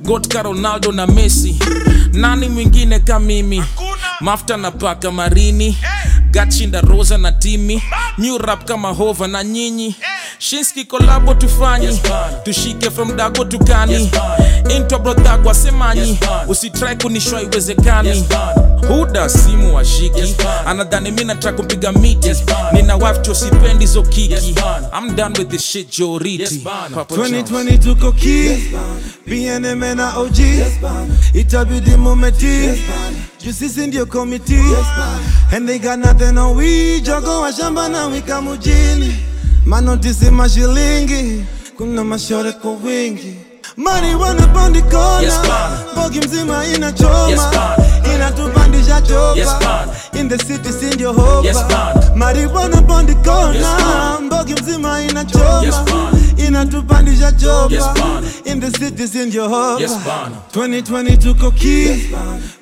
gotka 0.02 0.44
ronaldo 0.44 0.92
na 0.92 1.08
messi. 1.08 1.60
Nani 2.14 2.50
mwingine 2.50 3.00
ka 3.00 3.20
mimi? 3.20 3.64
Mafta 4.22 4.58
na 4.58 4.72
paka 4.72 5.12
marini 5.12 5.78
gachinda 6.32 6.82
rosa 6.82 7.18
na 7.18 7.32
timi 7.32 7.84
new 8.18 8.38
rap 8.38 8.66
kama 8.66 8.90
hova 8.94 9.28
na 9.28 9.44
nyinyi 9.44 9.96
shinski 10.38 10.86
kolabo 10.86 11.34
tufanyi 11.34 12.00
tushike 12.44 12.90
from 12.92 13.16
dago 13.18 13.46
tukani 13.46 14.12
intwa 14.76 15.00
brodhagwa 15.00 15.54
semanyi 15.56 16.20
usitrai 16.48 16.96
kunishwa 16.96 17.42
iwezekani 17.42 18.26
huda 18.88 19.30
simu 19.30 19.76
washiki 19.76 20.36
anadhani 20.66 21.12
mi 21.12 21.24
nataka 21.24 21.58
kumpiga 21.58 21.92
miti 21.92 22.30
nina 22.74 22.96
wafcho 22.96 23.36
sipendi 23.36 23.86
zo 23.86 24.02
kiki 24.04 24.56
I'm 25.00 25.16
done 25.16 25.34
with 25.40 25.50
this 25.50 25.62
shit 25.64 25.98
joriti 26.00 26.64
2020 26.96 27.78
tuko 27.80 28.12
ki 28.12 28.58
bnm 29.28 29.96
na 29.96 30.18
og 30.18 30.38
itabidi 31.34 31.92
mumeti 31.92 32.46
juu 32.46 32.78
sisi 33.40 33.88
ndio 33.88 34.06
komiti 34.06 34.60
and 35.52 35.68
they 35.68 35.80
got 35.80 35.98
nothing 36.00 36.38
on 36.38 36.56
we. 36.58 37.02
Jogo 37.02 37.42
wa 37.42 37.52
shamba 37.54 37.90
na 37.90 38.06
wika 38.06 38.42
mujini. 38.42 39.16
Manotisi 39.66 40.30
mashilingi 40.32 41.44
kuna 41.78 42.04
mashore 42.04 42.52
kwa 42.52 42.72
wingi. 42.72 43.36
Mani 43.78 44.16
wanapondi 44.16 44.82
kona 44.82 45.22
Yes, 45.22 45.34
bogi 45.96 46.20
mzima 46.20 46.66
inachoma 46.68 47.30
Yes, 47.30 47.42
inatupandisha 48.16 49.02
chopa. 49.02 49.36
Yes, 49.40 49.50
in 50.20 50.30
the 50.30 50.38
city 50.38 50.70
sindio 50.74 51.14
hopa. 51.14 51.48
Yes, 51.48 51.58
bana. 51.70 52.16
marijuana 52.16 52.82
pondi 52.82 53.14
kona 53.16 53.54
Yes, 53.56 54.30
bogi 54.30 54.54
mzima 54.54 55.02
inachoma 55.02 55.64
Yes. 55.66 55.76
Inatupandisha 56.48 57.32
chopa 57.32 57.74
Yes, 57.74 58.42
in 58.46 58.60
the 58.60 58.72
cities 58.72 59.16
in 59.16 59.32
hopa 59.32 59.82
Yes, 59.82 59.92
2020 60.54 61.18
tuko 61.18 61.52
ki 61.52 62.10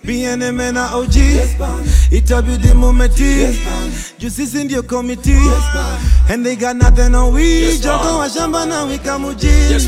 bnm 0.04 0.74
na 0.74 0.96
og 0.96 1.08
itabidi 2.12 2.74
mumeti 2.74 3.48
juu 4.20 4.30
sisi 4.30 4.64
ndio 4.64 4.84
komiti 4.84 5.38
and 6.30 6.46
they 6.46 6.56
got 6.56 6.76
nothing 6.76 7.16
on 7.16 7.34
we 7.34 7.44
Yes, 7.44 7.82
jogo 7.82 8.18
wa 8.18 8.30
shamba 8.30 8.66
na 8.66 8.84
wika 8.84 9.20
mujini 9.20 9.72
Yes, 9.72 9.88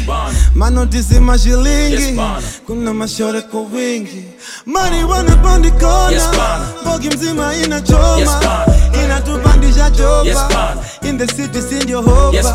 manotisi 0.55 1.19
mashilingi 1.19 1.93
Yes, 1.95 2.15
kuna 2.65 2.93
mashore 2.93 3.41
kwa 3.41 3.61
wingi 3.61 4.23
mani 4.65 5.03
wanapondi 5.03 5.71
kona 5.71 6.11
Yes, 6.11 6.23
bogi 6.85 7.09
mzima 7.09 7.55
inachoma 7.55 8.17
Yes. 8.17 8.29
Inatupandisha 9.79 9.89
chopa 9.91 10.25
Yes, 10.25 10.99
in 11.09 11.17
the 11.17 11.27
city 11.27 11.61
sindio 11.61 12.01
hopa 12.01 12.35
Yes, 12.35 12.45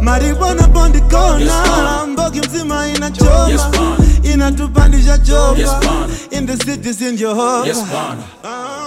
marijuana 0.00 0.68
pondi 0.68 1.00
kona 1.00 1.38
Yes, 1.40 1.52
bana. 1.70 2.06
mbogi 2.06 2.40
mzima 2.40 2.88
inachoma 2.88 3.48
Yes, 3.48 3.60
bana. 3.72 3.96
inatupandisha 4.22 5.18
Yes, 5.60 5.70
bana. 5.80 6.08
in 6.30 6.46
the 6.46 6.56
city 6.56 6.92
Yes, 7.66 7.76
bana. 7.76 8.22
Ah. 8.44 8.46
Yes, 8.46 8.85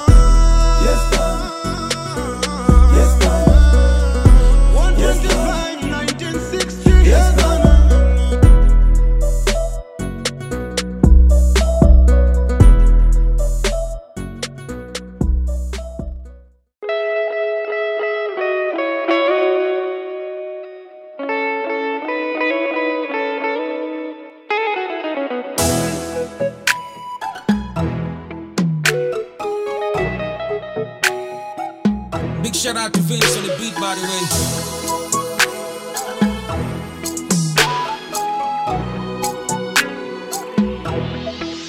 Big 32.44 32.56
shout 32.56 32.76
out 32.78 32.94
to 32.94 33.00
Vince 33.02 33.38
on 33.38 33.44
the 33.44 33.56
beat, 33.58 33.76
by 33.76 33.96
the 33.96 34.02
way. 34.02 35.40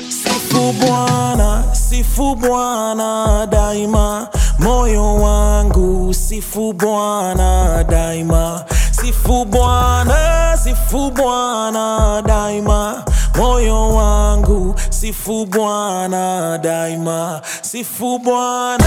Sifu 0.09 0.72
Bwana, 0.72 1.64
sifu 1.72 2.34
Bwana 2.36 3.46
daima, 3.51 4.28
moyo 4.59 5.14
wangu 5.14 6.14
sifu 6.14 6.72
Bwana 6.72 7.84
daima, 7.88 8.64
sifu 8.90 9.44
Bwana, 9.44 10.57
sifu 10.64 11.11
Bwana 11.11 12.22
daima, 12.26 13.05
moyo 13.36 13.88
wangu 13.94 14.74
sifu 15.01 15.46
Bwana 15.46 16.59
daima, 16.62 17.40
sifu 17.62 18.18
Bwana, 18.18 18.84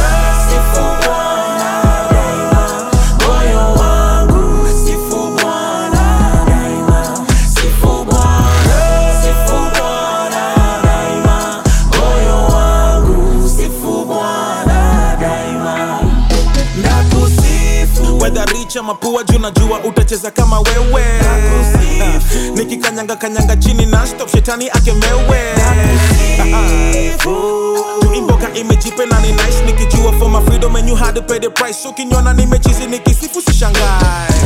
sifu 0.49 0.85
Bwana 1.05 1.71
daima, 2.11 2.91
richa 18.73 18.83
mapua 18.83 19.23
juu 19.23 19.39
najua 19.39 19.79
utacheza 19.79 20.31
kama 20.31 20.59
wewe. 20.59 21.03
Nikikanyanga 22.55 23.15
kanyanga 23.15 23.55
chini 23.55 23.85
na 23.85 24.07
stop 24.07 24.29
shetani 24.29 24.69
akemewe 24.69 25.39
tuimboka 28.27 28.53
imejipe 28.53 29.05
na 29.05 29.19
ni 29.19 29.31
nice 29.31 29.63
nikijua 29.65 30.11
for 30.19 30.29
my 30.29 30.41
freedom 30.45 30.75
and 30.75 30.89
you 30.89 30.95
had 30.95 31.15
to 31.15 31.21
pay 31.21 31.39
the 31.39 31.49
price. 31.49 31.85
Ukiniona 31.89 32.33
nimechizi 32.33 32.85
nikisifu 32.87 33.41
sishangae. 33.41 33.81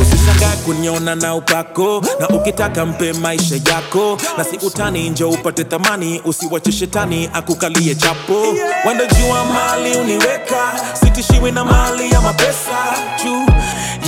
Usishangae 0.02 0.56
kuniona 0.64 1.14
na 1.14 1.34
upako 1.34 2.02
na 2.20 2.28
ukitaka 2.28 2.86
mpe 2.86 3.12
maisha 3.12 3.54
yako. 3.54 4.18
Na 4.38 4.44
si 4.44 4.56
utani 4.66 5.10
nje 5.10 5.24
upate 5.24 5.64
thamani 5.64 6.20
usiwache 6.24 6.72
shetani 6.72 7.30
akukalie 7.32 7.94
chapo. 7.94 8.42
Wendo 8.88 9.06
jua 9.06 9.44
mali 9.44 9.96
uniweka 9.96 10.72
sitishiwi 11.00 11.52
na 11.52 11.64
mali 11.64 12.10
ya 12.10 12.20
mapesa. 12.20 12.78
Juu 13.24 13.46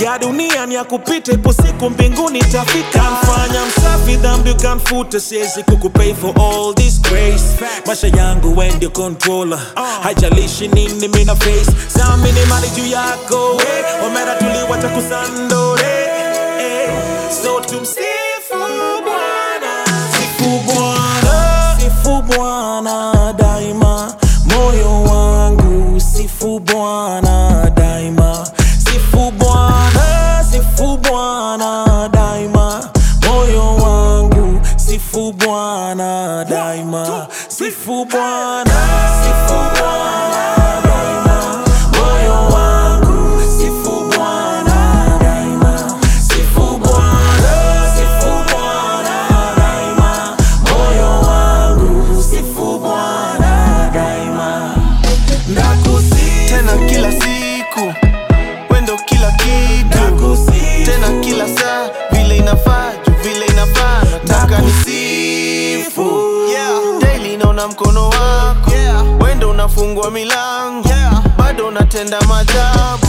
ya 0.05 0.19
dunia 0.19 0.65
ni 0.65 0.75
ya 0.75 0.83
kupita 0.83 1.31
ipo 1.31 1.53
siku 1.53 1.89
mbinguni 1.89 2.39
tafika 2.39 3.01
mfanya 3.11 3.65
msafi 4.21 4.43
dhambi 4.43 4.51
ukanfuta 4.51 5.19
siwezi 5.19 5.63
kukupay 5.63 6.13
for 6.13 6.33
all 6.39 6.73
this 6.75 7.01
grace. 7.01 7.43
Maisha 7.85 8.07
yangu 8.07 8.57
we 8.57 8.71
ndio 8.71 8.89
controller. 8.89 9.59
Haijalishi 10.03 10.67
nini 10.67 11.07
mina 11.07 11.35
face. 11.35 11.71
Samini 11.87 12.45
mali 12.49 12.69
juu 12.69 12.85
yako 12.85 13.55
we 13.55 14.05
omera 14.05 14.35
tuliwacha 14.35 14.87
kusandore 14.89 16.07
so 17.43 17.59
tumsifu 17.61 18.57
bwana 19.03 19.85
sifu 20.11 20.59
bwana 20.65 21.77
sifu 21.79 22.21
bwana 22.21 23.13
sifu 38.11 38.40
nafungwa 69.75 70.11
milango 70.11 70.89
yeah. 70.89 71.23
Bado 71.37 71.71
natenda 71.71 72.21
majabu 72.21 73.00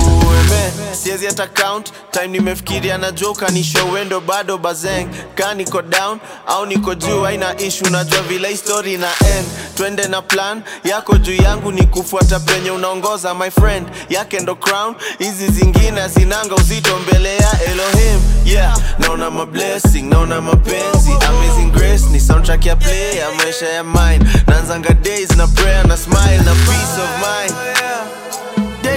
eme 0.55 0.97
siezi 1.03 1.27
hata 1.27 1.47
count. 1.47 1.93
Time 2.11 2.27
nimefikiria 2.27 2.99
najua 2.99 3.31
ukanisho 3.31 3.87
wendo 3.89 4.21
bado 4.21 4.59
bazeng. 4.59 5.09
Ka 5.35 5.55
niko 5.55 5.83
down 5.83 6.19
au 6.47 6.67
niko 6.67 6.95
juu 6.95 7.27
aina 7.27 7.61
ishu 7.61 7.91
najua 7.91 8.23
vile 8.23 8.49
histori 8.49 8.97
na 8.97 9.09
end. 9.37 9.47
Twende 9.77 10.09
na 10.09 10.23
plan 10.23 10.63
yako 10.85 11.17
juu 11.19 11.35
yangu 11.43 11.73
ni 11.73 11.83
kufuata 11.87 12.41
penye 12.41 12.71
unaongoza 12.71 13.35
my 13.35 13.51
friend. 13.51 13.89
Yake 14.09 14.41
ndo 14.41 14.55
crown 14.57 14.95
hizi 15.19 15.49
zingine 15.49 16.09
zinanga 16.09 16.55
uzito 16.55 16.99
mbele 16.99 17.37
ya 17.37 17.63
elohim. 17.65 18.21
Yeah 18.45 18.79
naona 18.99 19.31
mablessing 19.31 20.03
naona 20.03 20.41
mapenzi 20.41 21.11
amazing 21.29 21.71
grace 21.71 22.05
ni 22.11 22.21
soundtrack 22.21 22.67
ya 22.67 22.77
play 22.77 23.17
ya 23.17 23.31
maisha 23.33 23.69
ya 23.69 23.85
mine. 23.85 24.27
Naanzanga 24.47 24.91
days 24.95 25.31
na 25.37 25.47
prayer 25.47 25.87
na 25.87 25.97
smile 25.97 26.37
na 26.45 26.53
peace 26.55 27.01
of 27.03 27.11
mind 27.19 27.55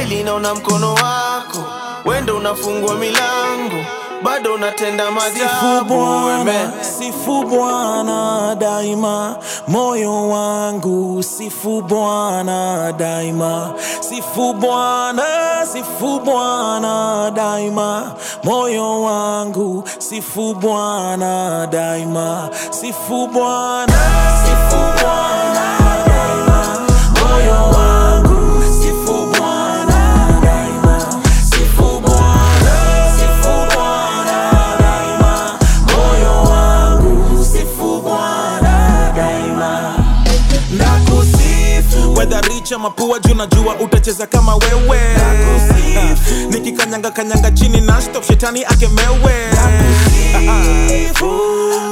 daily 0.09 0.23
naona 0.23 0.55
mkono 0.55 0.93
wako 0.93 1.63
wendo 2.05 2.37
unafungua 2.37 2.95
milango 2.95 3.85
bado 4.23 4.53
unatenda 4.53 5.11
Bwana, 5.87 6.71
sifu 6.81 7.43
Bwana 7.43 8.55
daima, 8.59 9.35
moyo 9.67 10.29
wangu 10.29 11.23
sifu 11.23 11.81
Bwana 11.81 12.91
daima, 12.97 13.73
sifu 13.99 14.53
Bwana, 14.53 15.23
sifu 15.73 16.19
Bwana 16.19 17.31
daima, 17.35 18.11
moyo 18.43 19.01
wangu 19.01 19.83
sifu 19.99 20.53
Bwana 20.53 21.67
daima, 21.71 22.49
sifu 22.71 23.27
Bwana, 23.27 23.93
sifu 24.45 24.77
Bwana 25.01 25.44
whether 42.75 42.79
mapua 42.79 43.19
juu 43.19 43.35
najua 43.35 43.75
utacheza 43.75 44.27
kama 44.27 44.55
wewe. 44.55 44.99
Nikikanyanga 46.49 47.11
kanyanga 47.11 47.51
chini 47.51 47.81
na 47.81 48.01
stop 48.01 48.23
shetani 48.27 48.65
akemewe. 48.65 49.33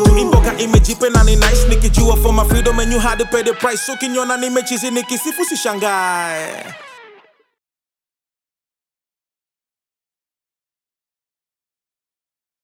Tuimboka 0.03 0.57
imejipe 0.57 1.09
na 1.09 1.23
ni 1.23 1.35
nice 1.35 1.67
nikijua 1.69 2.17
for 2.17 2.33
my 2.33 2.43
freedom 2.49 2.79
and 2.79 2.93
you 2.93 2.99
had 2.99 3.17
to 3.19 3.25
pay 3.25 3.43
the 3.43 3.53
price. 3.53 3.91
Ukiniona 3.93 4.37
nimechizi 4.37 4.91
nikisifu 4.91 5.45
sishangae. 5.45 6.65